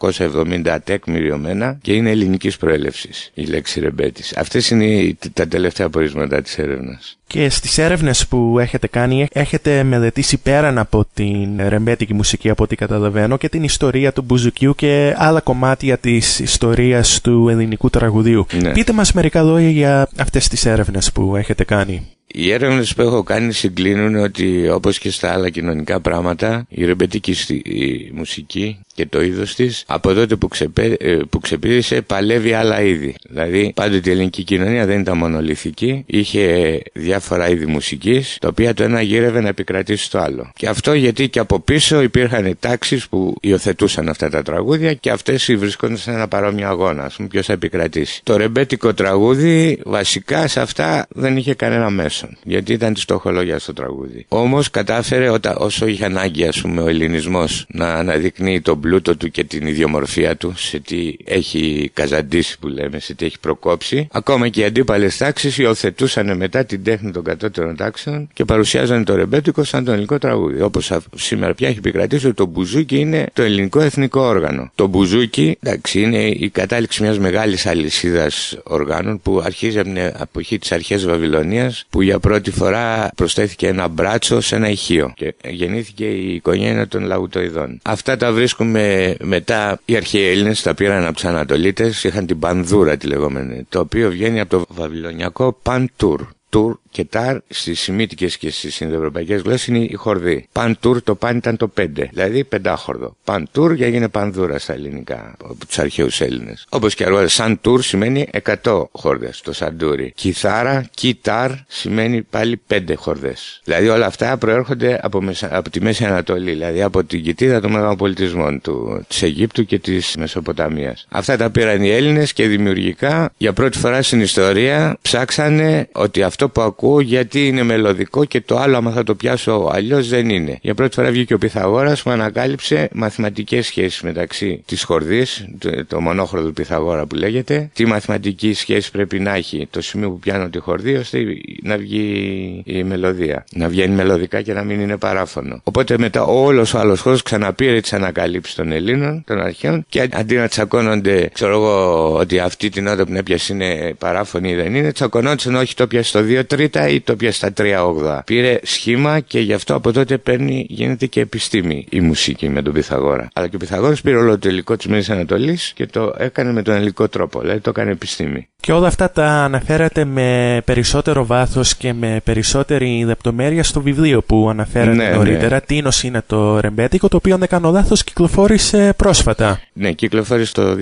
1870 0.09 0.77
τεκμηριωμένα 0.83 1.77
και 1.81 1.93
είναι 1.93 2.09
ελληνικής 2.09 2.57
προέλευσης 2.57 3.31
η 3.33 3.43
λέξη 3.43 3.79
ρεμπέτης. 3.79 4.37
Αυτές 4.37 4.69
είναι 4.69 5.15
τα 5.33 5.47
τελευταία 5.47 5.89
πορίσματα 5.89 6.41
της 6.41 6.57
έρευνας. 6.57 7.17
Και 7.35 7.49
στις 7.49 7.77
έρευνες 7.77 8.27
που 8.27 8.59
έχετε 8.59 8.87
κάνει 8.87 9.27
έχετε 9.31 9.83
μελετήσει 9.83 10.37
πέραν 10.37 10.77
από 10.77 11.05
την 11.13 11.49
ρεμπέτικη 11.67 12.13
μουσική 12.13 12.49
από 12.49 12.63
ό,τι 12.63 12.75
καταλαβαίνω 12.75 13.37
και 13.37 13.49
την 13.49 13.63
ιστορία 13.63 14.13
του 14.13 14.21
Μπουζουκιού 14.21 14.75
και 14.75 15.13
άλλα 15.17 15.41
κομμάτια 15.41 15.97
της 15.97 16.39
ιστορίας 16.39 17.21
του 17.21 17.49
ελληνικού 17.49 17.89
τραγουδίου. 17.89 18.45
Ναι. 18.61 18.71
Πείτε 18.71 18.93
μας 18.93 19.13
μερικά 19.13 19.43
λόγια 19.43 19.69
για 19.69 20.09
αυτές 20.17 20.47
τις 20.47 20.65
έρευνες 20.65 21.11
που 21.11 21.35
έχετε 21.35 21.63
κάνει. 21.63 22.14
Οι 22.37 22.51
έρευνες 22.51 22.93
που 22.93 23.01
έχω 23.01 23.23
κάνει 23.23 23.53
συγκλίνουν 23.53 24.15
ότι 24.15 24.69
όπως 24.69 24.99
και 24.99 25.09
στα 25.11 25.31
άλλα 25.31 25.49
κοινωνικά 25.49 25.99
πράγματα, 25.99 26.65
η 26.69 26.85
ρεμπετική 26.85 27.35
η 27.63 28.11
μουσική 28.13 28.79
και 28.93 29.05
το 29.05 29.21
είδος 29.21 29.55
της 29.55 29.83
από 29.87 30.13
τότε 30.13 30.35
που, 30.35 30.47
ξεπέ, 30.47 30.95
ε, 30.99 31.17
που 31.29 31.39
ξεπίδησε 31.39 32.01
παλεύει 32.01 32.53
άλλα 32.53 32.81
είδη. 32.81 33.15
Δηλαδή, 33.29 33.71
πάντοτε 33.75 34.09
η 34.09 34.13
ελληνική 34.13 34.43
κοινωνία 34.43 34.85
δεν 34.85 34.99
ήταν 34.99 35.17
μονολυθική, 35.17 36.03
είχε 36.05 36.79
διάφορα 36.93 37.49
είδη 37.49 37.65
μουσικής, 37.65 38.37
τα 38.41 38.47
οποία 38.47 38.73
το 38.73 38.83
ένα 38.83 39.01
γύρευε 39.01 39.41
να 39.41 39.47
επικρατήσει 39.47 40.11
το 40.11 40.19
άλλο. 40.19 40.51
Και 40.55 40.67
αυτό 40.67 40.93
γιατί 40.93 41.29
και 41.29 41.39
από 41.39 41.59
πίσω 41.59 42.01
υπήρχαν 42.01 42.57
τάξεις 42.59 43.07
που 43.07 43.35
υιοθετούσαν 43.41 44.09
αυτά 44.09 44.29
τα 44.29 44.41
τραγούδια 44.41 44.93
και 44.93 45.09
αυτές 45.09 45.55
βρίσκονταν 45.57 45.97
σε 45.97 46.11
ένα 46.11 46.27
παρόμοιο 46.27 46.67
αγώνα. 46.67 47.03
Α 47.03 47.09
πούμε, 47.15 47.27
ποιος 47.27 47.45
θα 47.45 47.53
επικρατήσει. 47.53 48.21
Το 48.23 48.37
ρεμπέτικο 48.37 48.93
τραγούδι 48.93 49.79
βασικά 49.85 50.47
σε 50.47 50.61
αυτά 50.61 51.07
δεν 51.09 51.37
είχε 51.37 51.53
κανένα 51.53 51.89
μέσον. 52.25 52.37
Γιατί 52.43 52.73
ήταν 52.73 52.93
της 52.93 53.03
στοχολόγια 53.03 53.59
στο 53.59 53.73
τραγούδι. 53.73 54.25
Όμως 54.27 54.69
κατάφερε 54.69 55.29
όταν, 55.29 55.55
όσο 55.57 55.87
είχε 55.87 56.05
ανάγκη, 56.05 56.45
ας 56.45 56.61
πούμε, 56.61 56.81
ο 56.81 56.87
ελληνισμός 56.87 57.65
να 57.67 57.93
αναδεικνύει 57.93 58.61
τον 58.61 58.79
πλούτο 58.79 59.17
του 59.17 59.31
και 59.31 59.43
την 59.43 59.67
ιδιομορφία 59.67 60.35
του, 60.35 60.53
σε 60.57 60.79
τι 60.79 61.15
έχει 61.23 61.91
καζαντήσει 61.93 62.59
που 62.59 62.67
λέμε, 62.67 62.99
σε 62.99 63.13
τι 63.13 63.25
έχει 63.25 63.39
προκόψει. 63.39 64.07
Ακόμα 64.11 64.47
και 64.47 64.61
οι 64.61 64.63
αντίπαλες 64.63 65.17
τάξεις 65.17 65.57
υιοθετούσαν 65.57 66.37
μετά 66.37 66.65
την 66.65 66.83
τέχνη 66.83 67.11
των 67.11 67.23
κατώτερων 67.23 67.75
τάξεων 67.75 68.29
και 68.33 68.45
παρουσιάζανε 68.45 69.03
το 69.03 69.15
ρεμπέτικο 69.15 69.63
σαν 69.63 69.83
το 69.83 69.91
ελληνικό 69.91 70.17
τραγούδι. 70.17 70.61
Όπως 70.61 70.91
σήμερα 71.15 71.53
πια 71.53 71.67
έχει 71.67 71.77
επικρατήσει 71.77 72.25
ότι 72.25 72.35
το 72.35 72.45
μπουζούκι 72.45 72.99
είναι 72.99 73.25
το 73.33 73.41
ελληνικό 73.43 73.79
εθνικό 73.79 74.21
όργανο. 74.21 74.71
Το 74.75 74.87
μπουζούκι, 74.87 75.57
εντάξει, 75.63 76.01
είναι 76.01 76.27
η 76.27 76.49
κατάληξη 76.49 77.01
μιας 77.01 77.19
μεγάλης 77.19 77.65
αλυσίδας 77.65 78.57
οργάνων 78.63 79.19
που 79.21 79.41
αρχίζει 79.45 79.79
από 79.79 79.87
την 79.87 79.97
εποχή 79.97 80.59
της 80.59 80.71
αρχαία 80.71 80.95
Βαβυλωνίας 80.97 81.85
που 81.89 82.01
για 82.01 82.14
πρώτη 82.19 82.51
φορά 82.51 83.11
προσθέθηκε 83.15 83.67
ένα 83.67 83.87
μπράτσο 83.87 84.41
σε 84.41 84.55
ένα 84.55 84.69
ηχείο 84.69 85.13
και 85.15 85.33
γεννήθηκε 85.47 86.05
η 86.05 86.33
οικογένεια 86.35 86.87
των 86.87 87.03
λαουτοειδών. 87.03 87.79
Αυτά 87.83 88.17
τα 88.17 88.31
βρίσκουμε 88.31 89.15
μετά 89.21 89.79
οι 89.85 89.95
αρχαίοι 89.95 90.27
Έλληνες 90.27 90.61
τα 90.61 90.73
πήραν 90.73 91.05
από 91.05 91.19
του 91.19 91.27
Ανατολίτες, 91.27 92.03
είχαν 92.03 92.25
την 92.25 92.39
πανδούρα 92.39 92.97
τη 92.97 93.07
λεγόμενη, 93.07 93.65
το 93.69 93.79
οποίο 93.79 94.09
βγαίνει 94.09 94.39
από 94.39 94.49
το 94.49 94.65
βαβυλωνιακό 94.69 95.57
παντούρ. 95.61 96.21
Τουρ 96.49 96.77
και 96.95 97.05
τάρ 97.05 97.37
στις 97.47 97.79
σημίτικε 97.79 98.27
και 98.27 98.49
στις 98.51 98.79
Ινδοευρωπαϊκέ 98.79 99.35
γλώσσες 99.35 99.67
είναι 99.67 99.77
η 99.77 99.93
χορδή. 99.93 100.47
Παν 100.51 100.77
τουρ 100.79 101.01
το 101.01 101.15
παν 101.15 101.37
ήταν 101.37 101.57
το 101.57 101.67
πέντε, 101.67 102.09
δηλαδή 102.13 102.43
πεντάχορδο. 102.43 103.15
Παν 103.23 103.47
τουρ 103.51 103.73
για 103.73 103.85
έγινε 103.85 104.09
πανδούρα 104.09 104.59
στα 104.59 104.73
ελληνικά 104.73 105.35
από 105.43 105.65
τους 105.65 105.79
αρχαίους 105.79 106.21
Έλληνες. 106.21 106.65
Όπως 106.69 106.95
και 106.95 107.03
αργότερα, 107.03 107.27
σαν 107.27 107.61
τουρ 107.61 107.81
σημαίνει 107.81 108.27
100 108.63 108.83
χόρδε 108.91 109.31
το 109.43 109.53
σαντούρι. 109.53 110.11
Κιθάρα, 110.15 110.85
κιτάρ 110.93 111.51
σημαίνει 111.67 112.21
πάλι 112.21 112.61
πέντε 112.67 112.95
χορδές. 112.95 113.61
Δηλαδή 113.63 113.87
όλα 113.87 114.05
αυτά 114.05 114.37
προέρχονται 114.37 114.99
από, 115.01 115.23
από 115.49 115.69
τη 115.69 115.81
Μέση 115.81 116.05
Ανατολή, 116.05 116.51
δηλαδή 116.51 116.81
από 116.81 117.03
την 117.03 117.23
κοιτίδα 117.23 117.59
των 117.61 117.71
μεγαλοπολιτισμών 117.71 118.61
του, 118.61 119.05
της 119.07 119.21
Αιγύπτου 119.21 119.65
και 119.65 119.79
της 119.79 120.15
Μεσοποταμίας. 120.17 121.05
Αυτά 121.09 121.37
τα 121.37 121.49
πήραν 121.49 121.83
οι 121.83 121.89
Έλληνες 121.89 122.33
και 122.33 122.47
δημιουργικά 122.47 123.31
για 123.37 123.53
πρώτη 123.53 123.77
φορά 123.77 124.01
στην 124.01 124.21
ιστορία 124.21 124.97
ψάξανε 125.01 125.87
ότι 125.91 126.23
αυτό 126.23 126.49
που 126.49 126.61
ακούω 126.61 126.83
ακούω 126.85 126.99
γιατί 126.99 127.47
είναι 127.47 127.63
μελωδικό 127.63 128.25
και 128.25 128.41
το 128.41 128.57
άλλο 128.57 128.77
άμα 128.77 128.91
θα 128.91 129.03
το 129.03 129.15
πιάσω 129.15 129.69
αλλιώς 129.73 130.09
δεν 130.09 130.29
είναι. 130.29 130.57
Για 130.61 130.73
πρώτη 130.73 130.95
φορά 130.95 131.11
βγήκε 131.11 131.33
ο 131.33 131.37
Πυθαγόρας 131.37 132.03
που 132.03 132.09
ανακάλυψε 132.09 132.89
μαθηματικές 132.93 133.65
σχέσεις 133.65 134.01
μεταξύ 134.01 134.63
της 134.65 134.83
χορδής, 134.83 135.47
το, 135.57 135.85
το 135.85 136.01
μονόχρωδο 136.01 136.47
του 136.47 136.53
Πυθαγόρα 136.53 137.05
που 137.05 137.15
λέγεται, 137.15 137.69
τι 137.73 137.85
μαθηματική 137.85 138.53
σχέση 138.53 138.91
πρέπει 138.91 139.19
να 139.19 139.33
έχει 139.33 139.67
το 139.69 139.81
σημείο 139.81 140.09
που 140.09 140.19
πιάνω 140.19 140.49
τη 140.49 140.59
χορδή 140.59 140.95
ώστε 140.95 141.19
να 141.61 141.77
βγει 141.77 142.61
η 142.65 142.83
μελωδία. 142.83 143.45
Να 143.51 143.67
βγαίνει 143.67 143.95
μελωδικά 143.95 144.41
και 144.41 144.53
να 144.53 144.63
μην 144.63 144.79
είναι 144.79 144.97
παράφωνο. 144.97 145.59
Οπότε 145.63 145.97
μετά 145.97 146.23
όλος 146.23 146.73
ο 146.73 146.79
άλλος 146.79 146.99
χώρο 146.99 147.17
ξαναπήρε 147.23 147.79
τις 147.79 147.93
ανακαλύψεις 147.93 148.55
των 148.55 148.71
Ελλήνων, 148.71 149.23
των 149.25 149.39
αρχαίων 149.41 149.85
και 149.89 150.09
αντί 150.11 150.35
να 150.35 150.47
τσακώνονται, 150.47 151.29
ξέρω 151.33 151.51
εγώ, 151.51 152.13
ότι 152.17 152.39
αυτή 152.39 152.69
την 152.69 152.87
ώρα 152.87 153.05
που 153.05 153.13
έπιασε 153.15 153.53
είναι 153.53 153.93
παράφωνη 153.97 154.49
ή 154.49 154.55
δεν 154.55 154.75
είναι, 154.75 154.91
τσακωνόντουσαν 154.91 155.55
όχι 155.55 155.75
το 155.75 155.87
πιασε 155.87 156.09
στο 156.09 156.19
2 156.19 156.45
τρίτα 156.75 156.87
ή 156.87 157.01
το 157.01 157.15
πια 157.15 157.31
στα 157.31 157.53
3,8. 157.57 158.19
Πήρε 158.25 158.59
σχήμα 158.63 159.19
και 159.19 159.39
γι' 159.39 159.53
αυτό 159.53 159.75
από 159.75 159.91
τότε 159.91 160.17
παίρνει, 160.17 160.65
γίνεται 160.69 161.05
και 161.05 161.19
επιστήμη 161.19 161.85
η 161.89 161.99
μουσική 161.99 162.49
με 162.49 162.61
τον 162.61 162.73
Πυθαγόρα. 162.73 163.27
Αλλά 163.33 163.47
και 163.47 163.55
ο 163.55 163.59
Πυθαγόρας 163.59 164.01
πήρε 164.01 164.17
όλο 164.17 164.37
το 164.39 164.49
υλικό 164.49 164.75
της 164.75 164.87
Μέσης 164.87 165.09
Ανατολής 165.09 165.71
και 165.75 165.85
το 165.85 166.13
έκανε 166.17 166.51
με 166.51 166.61
τον 166.61 166.73
ελληνικό 166.73 167.07
τρόπο. 167.07 167.39
Δηλαδή 167.39 167.59
το 167.59 167.69
έκανε 167.69 167.91
επιστήμη. 167.91 168.47
Και 168.59 168.71
όλα 168.71 168.87
αυτά 168.87 169.11
τα 169.11 169.25
αναφέρατε 169.25 170.05
με 170.05 170.61
περισσότερο 170.65 171.25
βάθος 171.25 171.75
και 171.75 171.93
με 171.93 172.21
περισσότερη 172.23 173.03
λεπτομέρεια 173.05 173.63
στο 173.63 173.81
βιβλίο 173.81 174.21
που 174.21 174.49
αναφέρατε 174.49 174.95
ναι, 174.95 175.09
ναι. 175.09 175.15
νωρίτερα. 175.15 175.55
Ναι. 175.55 175.61
Τίνος 175.61 176.03
είναι 176.03 176.21
το 176.27 176.59
ρεμπέτικο, 176.59 177.07
το 177.07 177.15
οποίο 177.15 177.33
αν 177.33 177.39
δεν 177.39 177.49
κάνω 177.49 177.71
λάθος 177.71 178.03
κυκλοφόρησε 178.03 178.93
πρόσφατα. 178.97 179.59
Ναι, 179.73 179.91
κυκλοφόρησε 179.91 180.53
το 180.53 180.75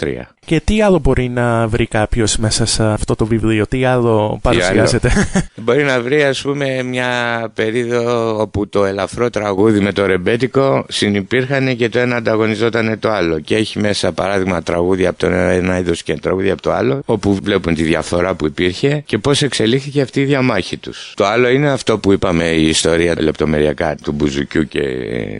2013. 0.00 0.20
Και 0.44 0.60
τι 0.60 0.82
άλλο 0.82 0.98
μπορεί 0.98 1.28
να 1.28 1.66
βρει 1.66 1.86
κάποιος 1.86 2.36
μέσα 2.36 2.66
σε 2.66 2.84
αυτό 2.84 3.14
το 3.14 3.26
βιβλίο, 3.26 3.66
τι 3.66 3.84
άλλο; 3.84 4.38
παρουσιάζεται; 4.42 5.17
Μπορεί 5.64 5.82
να 5.84 6.00
βρει 6.00 6.22
ας 6.22 6.40
πούμε 6.42 6.82
μια 6.82 7.10
περίοδο 7.54 8.40
όπου 8.40 8.68
το 8.68 8.84
ελαφρό 8.84 9.30
τραγούδι 9.30 9.80
με 9.80 9.92
το 9.92 10.06
ρεμπέτικο 10.06 10.86
συνυπήρχαν 10.88 11.76
και 11.76 11.88
το 11.88 11.98
ένα 11.98 12.16
ανταγωνιζόταν 12.16 12.98
το 12.98 13.10
άλλο 13.10 13.40
και 13.40 13.56
έχει 13.56 13.78
μέσα 13.78 14.12
παράδειγμα 14.12 14.62
τραγούδια 14.62 15.08
από 15.08 15.18
το 15.18 15.26
ένα 15.26 15.78
είδος 15.78 16.02
και 16.02 16.14
τραγούδια 16.14 16.52
από 16.52 16.62
το 16.62 16.72
άλλο 16.72 17.02
όπου 17.04 17.38
βλέπουν 17.42 17.74
τη 17.74 17.82
διαφορά 17.82 18.34
που 18.34 18.46
υπήρχε 18.46 19.02
και 19.06 19.18
πώς 19.18 19.42
εξελίχθηκε 19.42 20.00
αυτή 20.00 20.20
η 20.20 20.24
διαμάχη 20.24 20.76
τους. 20.76 21.12
Το 21.16 21.26
άλλο 21.26 21.48
είναι 21.48 21.70
αυτό 21.70 21.98
που 21.98 22.12
είπαμε 22.12 22.44
η 22.44 22.66
ιστορία 22.68 23.14
λεπτομεριακά 23.18 23.94
του 24.02 24.12
μπουζουκιού 24.12 24.64
και 24.64 24.80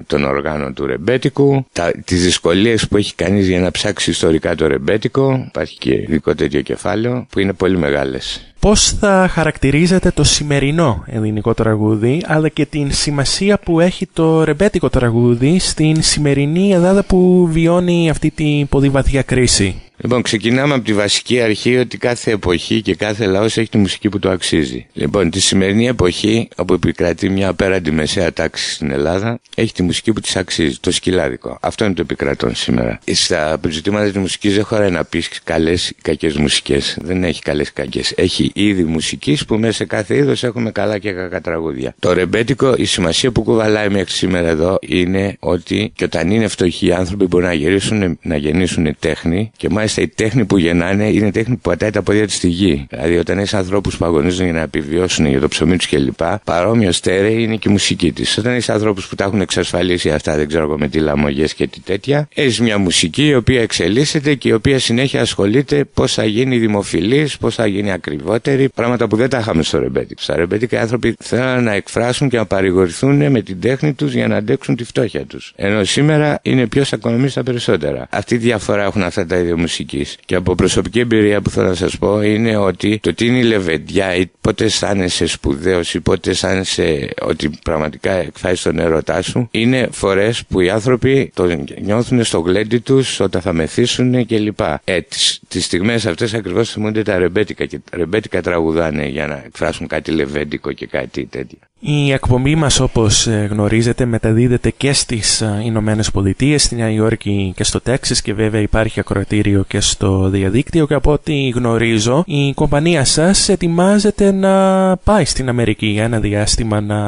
των 0.07 0.25
οργάνων 0.25 0.75
του 0.75 0.87
ρεμπέτικου, 0.87 1.67
τα, 1.73 1.93
τις 2.05 2.23
δυσκολίες 2.25 2.89
που 2.89 2.97
έχει 2.97 3.15
κανείς 3.15 3.49
για 3.49 3.61
να 3.61 3.71
ψάξει 3.71 4.11
ιστορικά 4.11 4.55
το 4.55 4.67
ρεμπέτικο, 4.67 5.45
υπάρχει 5.49 5.79
και 5.79 5.95
ειδικό 5.95 6.35
τέτοιο 6.35 6.61
κεφάλαιο 6.61 7.27
που 7.31 7.39
είναι 7.39 7.53
πολύ 7.53 7.77
μεγάλες. 7.77 8.43
Πώς 8.61 8.91
θα 8.93 9.29
χαρακτηρίζετε 9.31 10.11
το 10.11 10.25
σημερινό 10.25 11.05
ελληνικό 11.07 11.55
τραγούδι 11.55 12.23
αλλά 12.27 12.49
και 12.49 12.67
την 12.67 12.93
σημασία 12.93 13.59
που 13.59 13.81
έχει 13.81 14.07
το 14.07 14.45
ρεμπέτικο 14.45 14.89
τραγούδι 14.89 15.59
στην 15.59 16.03
σημερινή 16.03 16.73
Ελλάδα 16.73 17.03
που 17.03 17.49
βιώνει 17.51 18.11
αυτή 18.11 18.31
την 18.31 18.69
πολύ 18.69 18.89
βαθιά 18.89 19.23
κρίση. 19.23 19.83
Λοιπόν, 20.01 20.23
ξεκινάμε 20.23 20.75
από 20.75 20.85
τη 20.85 20.93
βασική 20.93 21.41
αρχή 21.41 21.77
ότι 21.77 21.99
κάθε 21.99 22.31
εποχή 22.31 22.83
και 22.83 22.95
κάθε 22.95 23.27
λαός 23.27 23.57
έχει 23.57 23.69
τη 23.69 23.79
μουσική 23.79 24.09
που 24.09 24.19
του 24.19 24.29
αξίζει. 24.31 24.87
Λοιπόν, 24.93 25.31
τη 25.31 25.41
σημερινή 25.41 25.87
εποχή, 25.87 26.49
όπου 26.57 26.75
επικρατεί 26.75 27.29
μια 27.29 27.49
απέραντη 27.49 27.91
μεσαία 27.91 28.33
τάξη 28.33 28.73
στην 28.73 28.91
Ελλάδα, 28.91 29.41
έχει 29.55 29.73
τη 29.73 29.83
μουσική 29.83 30.13
που 30.13 30.21
της 30.21 30.37
αξίζει, 30.37 30.79
το 30.81 30.91
σκυλάδικο. 30.91 31.59
Αυτό 31.61 31.85
είναι 31.85 31.95
το 31.95 32.03
επικρατών 32.03 32.55
σήμερα. 32.55 32.99
Στα 33.13 33.61
ζητήματα 33.69 34.05
της 34.05 34.17
μουσικής 34.17 34.55
δεν 34.55 34.65
χωράει 34.65 34.91
να 34.91 35.05
πεις 35.05 35.31
καλές 35.45 35.89
ή 35.89 35.97
κακές 36.03 36.37
μουσικές. 36.37 36.99
Δεν 37.01 37.25
έχει 37.25 37.43
καλές 37.43 37.69
ή 37.69 37.73
κακές. 37.73 38.13
Έχει 38.17 38.51
είδη 38.55 38.85
μουσικής 38.85 39.45
που 39.45 39.59
μέσα 39.59 39.73
σε 39.73 39.85
κάθε 39.85 40.17
είδος 40.17 40.45
έχουμε 40.45 40.71
καλά 40.71 40.99
και 40.99 41.13
κακά 41.13 41.41
τραγούδια. 41.41 41.95
Το 41.99 42.13
ρεμπέτικο, 42.13 42.75
η 42.77 42.85
σημασία 42.85 43.31
που 43.31 43.43
κουβαλάει 43.43 43.89
μέχρι 43.89 44.13
σήμερα 44.13 44.49
εδώ 44.49 44.79
είναι 44.81 45.37
ότι 45.39 45.93
και 45.95 46.05
όταν 46.05 46.31
είναι 46.31 46.49
φτωχοί 46.49 46.87
οι 46.87 46.93
άνθρωποι 46.93 47.27
μπορούν 47.27 47.47
να, 47.47 47.55
γυρίσουν, 47.55 48.19
να 48.23 48.37
γεννήσουν 48.37 48.97
τέχνη 48.99 49.51
και 49.57 49.69
μάλιστα 49.69 49.88
μάλιστα 49.89 50.23
η 50.23 50.25
τέχνη 50.25 50.45
που 50.45 50.59
γεννάνε 50.59 51.09
είναι 51.09 51.31
τέχνη 51.31 51.55
που 51.55 51.61
πατάει 51.61 51.91
τα 51.91 52.03
πόδια 52.03 52.27
της 52.27 52.35
στη 52.35 52.49
γη. 52.49 52.87
Δηλαδή, 52.91 53.17
όταν 53.17 53.39
έχεις 53.39 53.55
ανθρώπους 53.55 53.97
που 53.97 54.05
αγωνίζουν 54.05 54.45
για 54.45 54.53
να 54.53 54.61
επιβιώσουν 54.61 55.27
για 55.27 55.41
το 55.41 55.49
ψωμί 55.49 55.77
τους 55.77 55.89
κλπ., 55.89 56.23
παρόμοιο 56.45 56.93
στέρεο 56.93 57.39
είναι 57.39 57.57
και 57.57 57.69
η 57.69 57.73
μουσική 57.73 58.13
της. 58.13 58.39
Όταν 58.39 58.53
έχεις 58.53 58.69
ανθρώπους 58.69 59.07
που 59.07 59.15
τα 59.15 59.25
έχουν 59.25 59.41
εξασφαλίσει 59.41 60.11
αυτά, 60.11 60.37
δεν 60.37 60.49
ξέρω 60.49 60.65
εγώ 60.65 60.79
με 60.79 60.89
τι 60.89 60.99
λαμογές 60.99 61.55
και 61.55 61.67
τι 61.67 61.81
τέτοια, 61.81 62.29
έχεις 62.35 62.61
μια 62.61 62.79
μουσική 62.79 63.27
η 63.27 63.35
οποία 63.35 63.61
εξελίσσεται 63.61 64.35
και 64.35 64.49
η 64.49 64.53
οποία 64.53 64.79
συνέχεια 64.79 65.21
ασχολείται 65.21 65.85
πώς 65.95 66.15
θα 66.15 66.25
γίνει 66.25 66.59
δημοφιλής, 66.59 67.37
πώς 67.37 67.55
θα 67.55 67.67
γίνει 67.67 67.93
ακριβότερη, 67.93 68.69
πράγματα 68.75 69.09
που 69.09 69.17
δεν 69.17 69.29
τα 69.29 69.39
είχαμε 69.39 69.63
στο 69.63 69.79
ρεμπέτικο. 69.79 70.23
Στα 70.23 70.37
ρεμπέτικα 70.37 70.77
οι 70.77 70.81
άνθρωποι 70.81 71.15
θέλουν 71.19 71.65
να 71.65 71.73
εκφράσουν 71.73 72.29
και 72.29 72.37
να 72.37 72.47
παρηγορηθούν 72.47 73.31
με 73.31 73.43
την 73.43 73.61
τέχνη 73.61 73.93
τους 73.93 74.15
για 74.15 74.29
να 74.29 74.37
αντέξουν 74.37 74.77
τη 74.77 74.85
φτώχεια 74.85 75.25
τους. 75.25 75.53
Ενώ 75.57 75.85
σήμερα 75.85 76.39
είναι 76.43 76.67
ποιο 76.67 76.83
ακονομεί 76.93 77.31
τα 77.31 77.43
περισσότερα. 77.43 78.07
Αυτή 78.11 78.39
τη 78.39 78.45
διαφορά 78.45 78.85
έχουν 78.85 79.03
αυτά 79.03 79.27
τα 79.27 79.37
ίδια 79.37 79.57
μουσική 79.57 79.78
και 80.25 80.35
από 80.35 80.55
προσωπική 80.55 81.01
εμπειρία 81.01 81.41
που 81.41 81.51
θέλω 81.51 81.67
να 81.69 81.75
σας 81.75 81.99
πω 81.99 82.23
είναι 82.23 82.57
ότι 82.57 82.99
το 83.03 83.15
τι 83.15 83.27
είναι 83.27 83.39
η 83.39 83.43
λεβεντιά 83.43 84.15
ή 84.15 84.27
πότε 84.41 84.65
αισθάνεσαι 84.65 85.27
σπουδαίος 85.27 85.95
ή 85.95 86.01
πότε 86.01 86.31
αισθάνεσαι 86.31 87.11
ότι 87.21 87.51
πραγματικά 87.65 88.13
εκφράζεις 88.13 88.63
τον 88.63 88.79
έρωτά 88.79 89.23
σου 89.23 89.49
είναι 89.51 89.89
φορές 89.93 90.45
που 90.49 90.61
οι 90.61 90.71
άνθρωποι 90.71 91.31
το 91.35 91.47
νιώθουν 91.81 92.25
στο 92.25 92.39
γλέντι 92.41 92.79
τους 92.79 93.21
όταν 93.21 93.41
θα 93.41 93.53
μεθύσουν 93.53 94.27
κλπ. 94.27 94.61
Ε, 94.85 95.01
τις, 95.01 95.41
τις 95.49 95.65
στιγμές 95.65 96.07
αυτές 96.07 96.35
ακριβώς 96.35 96.71
θυμούνται 96.71 97.03
τα 97.03 97.19
ρεμπέτικα 97.19 97.65
και 97.67 97.79
τα 97.91 97.97
ρεμπέτικα 97.97 98.43
τραγουδάνε 98.43 99.07
για 99.07 99.27
να 99.27 99.43
εκφράσουν 99.47 99.87
κάτι 99.87 100.11
λεβέντικο 100.11 100.73
και 100.73 100.87
κάτι 100.87 101.27
τέτοιο. 101.27 101.59
Η 101.81 102.13
εκπομπή 102.13 102.55
μας 102.55 102.81
όπως 102.81 103.27
ε, 103.27 103.49
γνωρίζετε 103.51 104.05
μεταδίδεται 104.05 104.71
και 104.71 104.93
στις 104.93 105.41
ε, 105.41 105.61
Ηνωμένες 105.65 106.11
Πολιτείες, 106.11 106.63
στη 106.63 106.75
Νέα 106.75 106.91
Υόρκη 106.91 107.53
και 107.57 107.65
στο 107.65 107.81
Τέξις 107.81 108.23
και 108.23 108.35
βέβαια 108.35 108.61
υπάρχει 108.61 109.01
ακροατήριο 109.01 109.65
και 109.69 109.81
στο 109.81 110.29
διαδίκτυο 110.29 110.87
και 110.87 110.95
από 110.95 111.13
ό,τι 111.13 111.49
γνωρίζω 111.49 112.23
η 112.27 112.53
κομπανία 112.53 113.05
σας 113.05 113.49
ετοιμάζεται 113.49 114.33
να 114.33 114.97
πάει 114.97 115.25
στην 115.25 115.49
Αμερική 115.49 115.87
για 115.87 116.05
ένα 116.05 116.21
διάστημα 116.21 116.81
να 116.81 116.99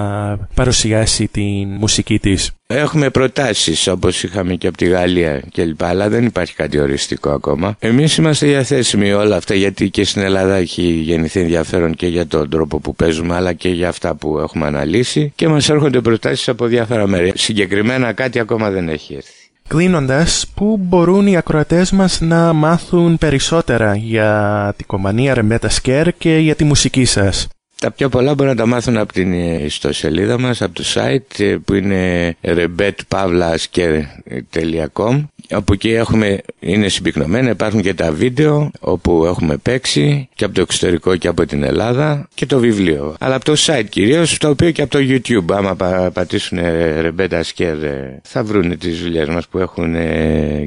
παρουσιάσει 0.55 1.29
την 1.29 1.69
μουσική 1.69 2.19
της. 2.19 2.51
Έχουμε 2.73 3.11
προτάσεις 3.11 3.87
όπως 3.87 4.23
είχαμε 4.23 4.55
και 4.55 4.67
από 4.67 4.77
τη 4.77 4.85
Γαλλία 4.85 5.43
κλπ. 5.53 5.83
Αλλά 5.83 6.09
δεν 6.09 6.25
υπάρχει 6.25 6.55
κάτι 6.55 6.79
οριστικό 6.79 7.31
ακόμα. 7.31 7.77
Εμείς 7.79 8.17
είμαστε 8.17 8.47
διαθέσιμοι 8.47 9.13
όλα 9.13 9.37
αυτά 9.37 9.55
γιατί 9.55 9.91
και 9.91 10.05
στην 10.05 10.23
Ελλάδα 10.23 10.55
έχει 10.55 10.83
γεννηθεί 10.83 11.41
ενδιαφέρον 11.41 11.95
και 11.95 12.07
για 12.07 12.27
τον 12.27 12.51
τρόπο 12.51 12.81
που 12.81 12.95
παίζουμε 12.95 13.35
αλλά 13.35 13.53
και 13.53 13.69
για 13.69 13.89
αυτά 13.89 14.15
που 14.15 14.39
έχουμε 14.39 14.60
αναλύσει 14.67 15.33
και 15.35 15.49
μας 15.49 15.69
έρχονται 15.69 16.01
προτάσεις 16.01 16.49
από 16.49 16.67
διάφορα 16.67 17.07
μέρη. 17.07 17.33
Συγκεκριμένα 17.35 18.13
κάτι 18.13 18.39
ακόμα 18.39 18.71
δεν 18.71 18.89
έχει 18.89 19.15
έρθει. 19.15 19.33
Κλείνοντας, 19.69 20.47
πού 20.55 20.77
μπορούν 20.81 21.27
οι 21.27 21.37
ακροατές 21.37 21.91
μας 21.91 22.21
να 22.21 22.53
μάθουν 22.53 23.19
περισσότερα 23.19 23.95
για 23.95 24.75
την 24.77 24.87
κομμανία 24.87 25.35
Ρεμπέτα 25.35 25.69
Σκέρ 25.69 26.13
και 26.17 26.37
για 26.37 26.55
τη 26.55 26.65
μουσική 26.65 27.05
σας; 27.05 27.49
Τα 27.81 27.91
πιο 27.91 28.09
πολλά 28.09 28.35
μπορούν 28.35 28.53
να 28.53 28.59
τα 28.59 28.67
μάθουν 28.67 28.97
από 28.97 29.13
την 29.13 29.33
ιστοσελίδα 29.65 30.39
μας, 30.39 30.63
από 30.63 30.75
το 30.75 30.85
site 30.95 31.41
ε, 31.41 31.57
που 31.65 31.75
είναι 31.75 32.37
rebetpavlasker.com 32.43 35.25
όπου 35.51 35.73
εκεί 35.73 35.91
έχουμε, 35.91 36.41
είναι 36.61 36.89
συμπυκνωμένα, 36.89 37.51
υπάρχουν 37.51 37.83
και 37.83 37.95
τα 37.95 38.13
βίντεο 38.13 38.71
όπου 38.81 39.25
έχουμε 39.25 39.57
παίξει 39.57 40.29
και 40.35 40.45
από 40.45 40.55
το 40.55 40.61
εξωτερικό 40.61 41.17
και 41.17 41.29
από 41.29 41.47
την 41.47 41.63
Ελλάδα 41.63 42.29
και 42.35 42.47
το 42.47 42.59
βιβλίο. 42.59 43.15
Αλλά 43.21 43.35
από 43.35 43.45
το 43.45 43.55
site 43.57 43.87
κυρίως, 43.89 44.39
το 44.39 44.49
οποίο 44.49 44.71
και 44.71 44.83
από 44.83 44.91
το 44.91 44.99
YouTube, 45.01 45.55
άμα 45.55 45.77
πατήσουν 46.13 46.59
Rebeta 47.03 47.41
Sker 47.55 47.77
θα 48.23 48.45
βρουν 48.45 48.79
τις 48.79 49.03
δουλειές 49.03 49.29
μας 49.29 49.49
που 49.49 49.59
έχουν 49.59 49.95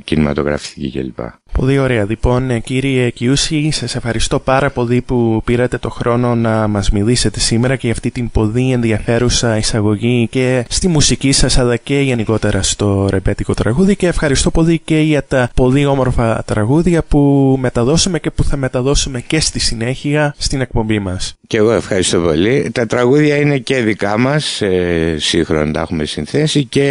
κινηματογραφική 0.04 0.91
κλπ. 0.91 1.19
Πολύ 1.54 1.80
ωραία. 1.80 2.06
Λοιπόν, 2.10 2.50
ε, 2.50 2.60
κύριε 2.60 3.10
Κιούση, 3.10 3.72
σας 3.72 3.96
ευχαριστώ 3.96 4.39
πάρα 4.39 4.70
πολύ 4.70 5.02
που 5.02 5.42
πήρατε 5.46 5.78
το 5.78 5.89
χρόνο 5.89 6.36
να 6.36 6.68
μας 6.68 6.89
μιλήσετε 6.92 7.39
σήμερα 7.39 7.76
και 7.76 7.82
για 7.82 7.92
αυτή 7.92 8.12
την 8.12 8.30
πολύ 8.30 8.72
ενδιαφέρουσα 8.72 9.58
εισαγωγή 9.58 10.28
και 10.32 10.66
στη 10.70 10.88
μουσική 10.88 11.32
σας 11.32 11.58
αλλά 11.58 11.76
και 11.76 12.00
γενικότερα 12.00 12.62
στο 12.62 13.08
ρεμπέτικο 13.10 13.54
τραγούδι 13.54 13.96
και 13.96 14.08
ευχαριστώ 14.08 14.52
πολύ 14.52 14.82
και 14.86 14.98
για 15.00 15.24
τα 15.24 15.50
πολύ 15.56 15.86
όμορφα 15.86 16.44
τραγούδια 16.46 17.04
που 17.04 17.20
μεταδώσαμε 17.60 18.20
και 18.20 18.32
που 18.32 18.44
θα 18.44 18.58
μεταδώσουμε 18.58 19.22
και 19.22 19.39
στη 19.39 19.60
συνέχεια 19.60 20.36
στην 20.38 20.62
εκπομπή 20.62 21.00
μας. 21.00 21.34
Και 21.48 21.58
εγώ 21.58 21.72
ευχαριστώ 21.72 22.20
πολύ. 22.20 22.70
Τα 22.72 22.86
τραγούδια 22.86 23.36
είναι 23.36 23.58
και 23.58 23.82
δικά 23.82 24.18
μας, 24.18 24.62
ε, 24.62 25.16
σύγχρονα 25.20 25.72
τα 25.72 25.82
έχουμε 25.82 26.06
συνθέσει 26.06 26.66
και 26.66 26.88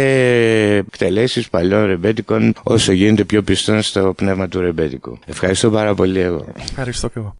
εκτελέσεις 0.87 1.49
παλιών 1.49 1.85
ρεμπέτικων 1.85 2.53
όσο 2.63 2.91
γίνεται 2.91 3.23
πιο 3.23 3.41
πιστών 3.41 3.81
στο 3.81 4.13
πνεύμα 4.15 4.47
του 4.53 4.59
ρεμπέτικου. 4.59 5.17
Ευχαριστώ 5.25 5.69
πάρα 5.71 5.93
πολύ 5.95 6.19
εγώ. 6.19 6.45
Ευχαριστώ 6.55 7.07
και 7.09 7.19
εγώ. 7.19 7.35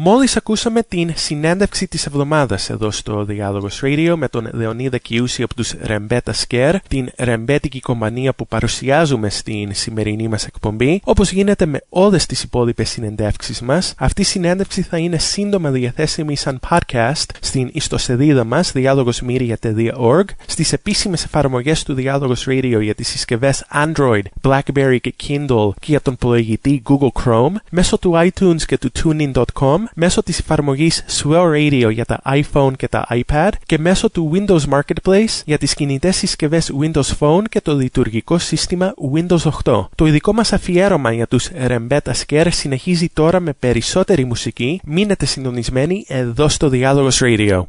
Μόλις 0.00 0.36
ακούσαμε 0.36 0.82
την 0.82 1.12
συνέντευξη 1.14 1.88
της 1.88 2.06
εβδομάδας 2.06 2.70
εδώ 2.70 2.90
στο 2.90 3.24
Διάλογος 3.24 3.80
Radio 3.84 4.14
με 4.16 4.28
τον 4.28 4.48
Λεωνίδα 4.52 4.98
Κιούση 4.98 5.42
από 5.42 5.54
τους 5.54 5.74
Ρεμπέτα 5.82 6.32
Σκέρ, 6.32 6.80
την 6.80 7.10
ρεμπέτικη 7.18 7.80
κομπανία 7.80 8.32
που 8.32 8.46
παρουσιάζουμε 8.46 9.30
στην 9.30 9.74
σημερινή 9.74 10.28
μας 10.28 10.46
εκπομπή. 10.46 11.00
Όπως 11.04 11.32
γίνεται 11.32 11.66
με 11.66 11.80
όλες 11.88 12.26
τις 12.26 12.42
υπόλοιπες 12.42 12.88
συνεντεύξεις 12.90 13.60
μας, 13.60 13.94
αυτή 13.98 14.20
η 14.20 14.24
συνέντευξη 14.24 14.82
θα 14.82 14.98
είναι 14.98 15.18
σύντομα 15.18 15.70
διαθέσιμη 15.70 16.36
σαν 16.36 16.60
podcast 16.70 17.26
στην 17.40 17.70
ιστοσελίδα 17.72 18.44
μας 18.44 18.72
διάλογοσmedia.org, 18.74 20.24
στις 20.46 20.72
επίσημες 20.72 21.24
εφαρμογές 21.24 21.82
του 21.82 21.94
Διάλογος 21.94 22.46
Radio 22.48 22.78
για 22.80 22.94
τις 22.94 23.08
συσκευές 23.08 23.64
Android, 23.72 24.22
BlackBerry 24.42 24.96
και 25.00 25.14
Kindle 25.28 25.70
και 25.80 25.86
για 25.86 26.00
τον 26.00 26.16
πλοηγητή 26.16 26.82
Google 26.88 27.22
Chrome, 27.24 27.54
μέσω 27.70 27.98
του 27.98 28.12
iTunes 28.14 28.62
και 28.62 28.78
του 28.78 28.90
tuning.com 29.02 29.87
μέσω 29.94 30.22
της 30.22 30.38
εφαρμογής 30.38 31.04
Swell 31.08 31.52
Radio 31.52 31.90
για 31.92 32.04
τα 32.04 32.20
iPhone 32.24 32.72
και 32.76 32.88
τα 32.88 33.06
iPad 33.10 33.50
και 33.66 33.78
μέσω 33.78 34.10
του 34.10 34.30
Windows 34.34 34.60
Marketplace 34.70 35.42
για 35.44 35.58
τις 35.58 35.74
κινητές 35.74 36.16
συσκευές 36.16 36.72
Windows 36.80 37.16
Phone 37.18 37.42
και 37.48 37.60
το 37.60 37.74
λειτουργικό 37.74 38.38
σύστημα 38.38 38.94
Windows 39.14 39.50
8. 39.64 39.86
Το 39.94 40.06
ειδικό 40.06 40.32
μας 40.32 40.52
αφιέρωμα 40.52 41.12
για 41.12 41.26
τους 41.26 41.50
Rembeta 41.66 42.12
Scare 42.26 42.48
συνεχίζει 42.50 43.08
τώρα 43.08 43.40
με 43.40 43.52
περισσότερη 43.52 44.24
μουσική. 44.24 44.80
Μείνετε 44.84 45.26
συντονισμένοι 45.26 46.04
εδώ 46.08 46.48
στο 46.48 46.68
Διάλογος 46.68 47.20
Radio. 47.22 47.62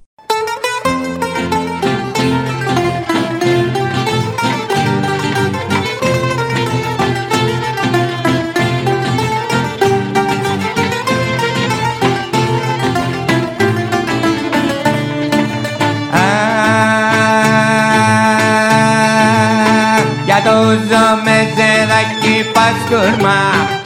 Παστούρμα, 22.69 23.37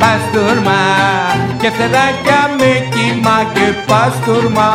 παστούρμα 0.01 0.81
και 1.61 1.69
φτεράκια 1.75 2.41
με 2.59 2.71
κύμα 2.93 3.37
και 3.53 3.67
παστούρμα. 3.87 4.71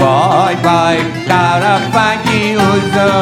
Βάι, 0.00 0.54
βάι, 0.64 1.00
καραφάκι 1.28 2.42
ούζο 2.64 3.14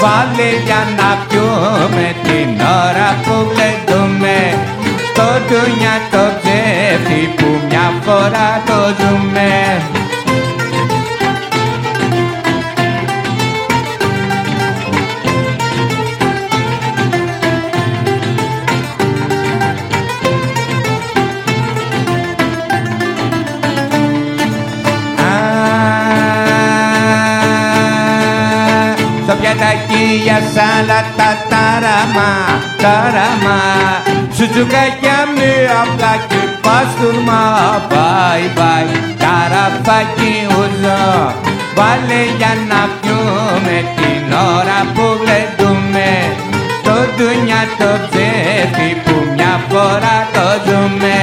Βάλε 0.00 0.50
για 0.66 0.82
να 0.98 1.10
πιούμε 1.28 2.06
την 2.26 2.50
ώρα 2.84 3.08
που 3.24 3.36
γλεντούμε 3.52 4.38
Στο 5.08 5.28
τουνιά 5.48 5.96
το 6.12 6.24
ψεύτη 6.40 7.20
που 7.36 7.48
μια 7.68 7.86
φορά 8.04 8.50
το 8.68 8.80
ζούμε 8.98 9.52
για 30.24 30.40
σάλατα 30.54 31.30
τάραμα, 31.50 32.30
τάραμα 32.82 33.60
Σουτσουκάκια 34.36 35.18
με 35.36 35.52
απλά 35.82 36.14
και 36.28 36.40
παστούρμα 36.64 37.42
Μπάι, 37.88 38.44
μπάι, 38.54 38.88
καραφάκι 39.22 40.32
ουζό 40.58 41.34
Βάλε 41.76 42.22
για 42.38 42.52
να 42.70 42.80
πιούμε 43.00 43.76
την 43.96 44.32
ώρα 44.32 44.78
που 44.94 45.06
γλεντούμε. 45.20 46.10
Το 46.82 46.96
ντουνιά 47.14 47.62
το 47.78 47.90
ψεύτη 48.08 48.88
που 49.04 49.14
μια 49.34 49.54
φορά 49.68 50.18
το 50.32 50.46
ζούμε 50.66 51.18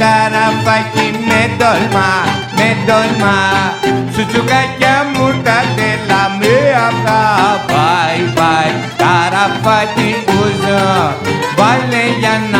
καραφάκι 0.00 1.08
με 1.28 1.42
τόλμα, 1.60 2.10
με 2.56 2.68
τόλμα. 2.86 3.38
Σου 4.14 4.26
τσουκάκια 4.26 4.96
μου 5.12 5.26
τα 5.44 5.58
τέλα 5.76 6.22
με 6.38 6.56
αυτά. 6.88 7.20
Πάει, 7.72 8.20
πάει, 8.38 8.72
καραφάκι 9.00 10.10
ζω. 10.62 11.14
Βάλε 11.56 12.04
για 12.20 12.36
να 12.52 12.53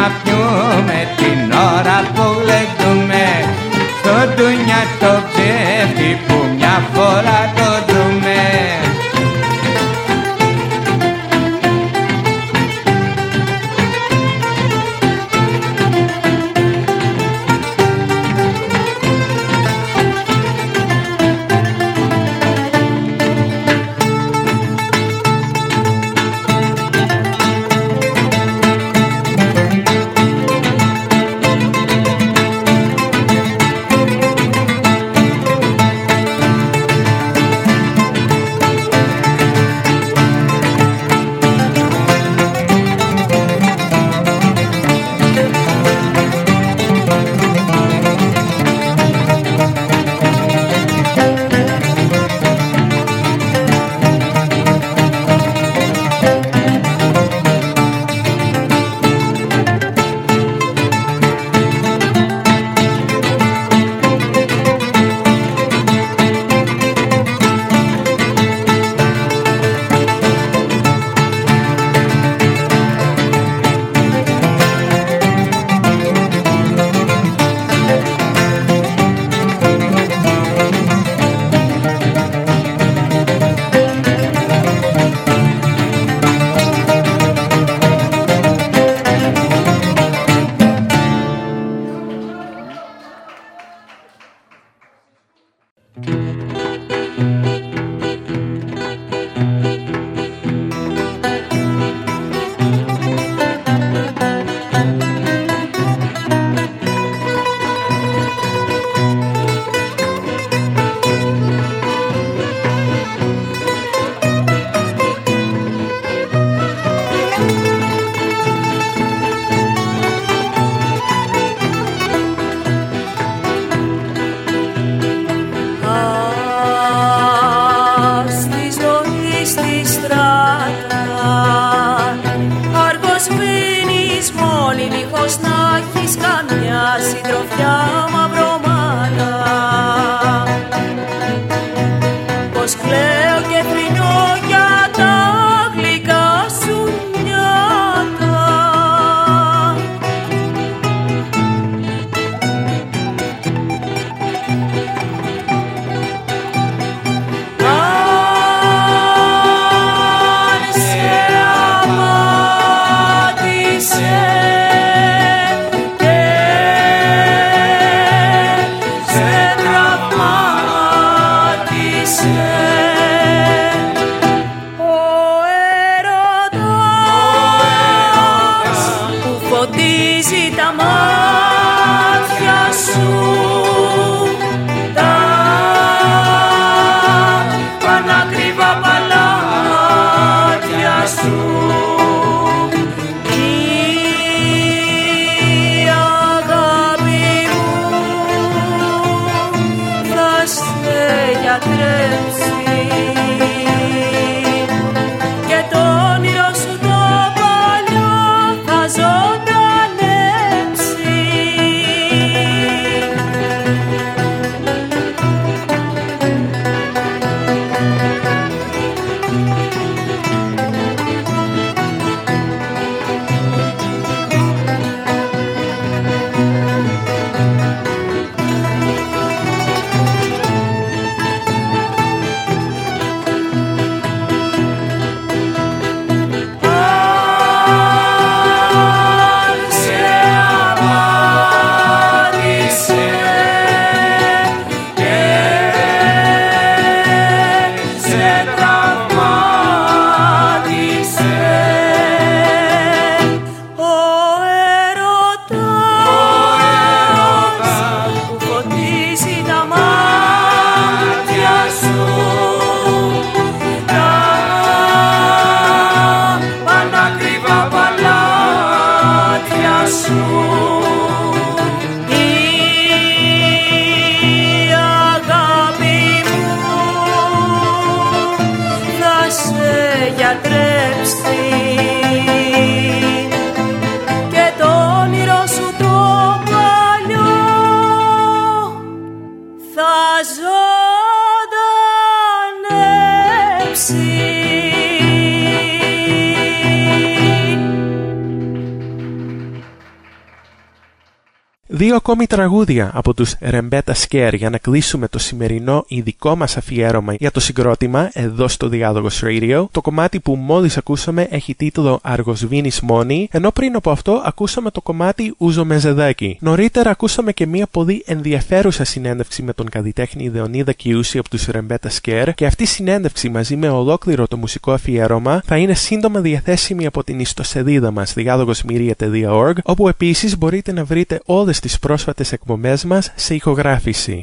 Δύο 301.76 301.96
ακόμη 301.96 302.26
τραγούδια 302.26 302.90
από 302.94 303.14
τους 303.14 303.34
Ρεμπέτα 303.40 303.94
Σκέρ 303.94 304.34
για 304.34 304.50
να 304.50 304.58
κλείσουμε 304.58 305.08
το 305.08 305.18
σημερινό 305.18 305.84
ειδικό 305.88 306.36
μας 306.36 306.56
αφιέρωμα 306.56 307.14
για 307.14 307.30
το 307.30 307.40
συγκρότημα 307.40 308.10
εδώ 308.12 308.48
στο 308.48 308.68
Διάλογος 308.68 309.22
Radio. 309.24 309.64
Το 309.70 309.80
κομμάτι 309.80 310.20
που 310.20 310.34
μόλις 310.34 310.76
ακούσαμε 310.76 311.26
έχει 311.30 311.54
τίτλο 311.54 311.98
Αργοσβήνης 312.02 312.80
Μόνη, 312.80 313.28
ενώ 313.30 313.50
πριν 313.50 313.76
από 313.76 313.90
αυτό 313.90 314.22
ακούσαμε 314.24 314.70
το 314.70 314.80
κομμάτι 314.80 315.34
Ούζο 315.36 315.64
Μεζεδάκη. 315.64 316.36
Νωρίτερα 316.40 316.90
ακούσαμε 316.90 317.32
και 317.32 317.46
μια 317.46 317.66
πολύ 317.70 318.02
ενδιαφέρουσα 318.06 318.84
συνέντευξη 318.84 319.42
με 319.42 319.52
τον 319.52 319.68
καλλιτέχνη 319.68 320.28
Δεονίδα 320.28 320.72
Κιούση 320.72 321.18
από 321.18 321.28
τους 321.28 321.46
Ρεμπέτα 321.46 321.90
Σκέρ 321.90 322.34
και 322.34 322.46
αυτή 322.46 322.62
η 322.62 322.66
συνέντευξη 322.66 323.28
μαζί 323.28 323.56
με 323.56 323.68
ολόκληρο 323.68 324.26
το 324.26 324.36
μουσικό 324.36 324.72
αφιέρωμα 324.72 325.42
θα 325.44 325.56
είναι 325.56 325.74
σύντομα 325.74 326.20
διαθέσιμη 326.20 326.86
από 326.86 327.04
την 327.04 327.20
ιστοσελίδα 327.20 327.90
μας 327.90 328.14
διάλογοσμυρία.org 328.14 329.54
όπου 329.64 329.88
επίσης 329.88 330.38
μπορείτε 330.38 330.72
να 330.72 330.84
βρείτε 330.84 331.20
όλες 331.24 331.60
τις 331.64 331.78
πρόσφατες 331.78 332.32
εκπομπές 332.32 332.84
μας 332.84 333.12
σε 333.14 333.34
ηχογράφηση. 333.34 334.22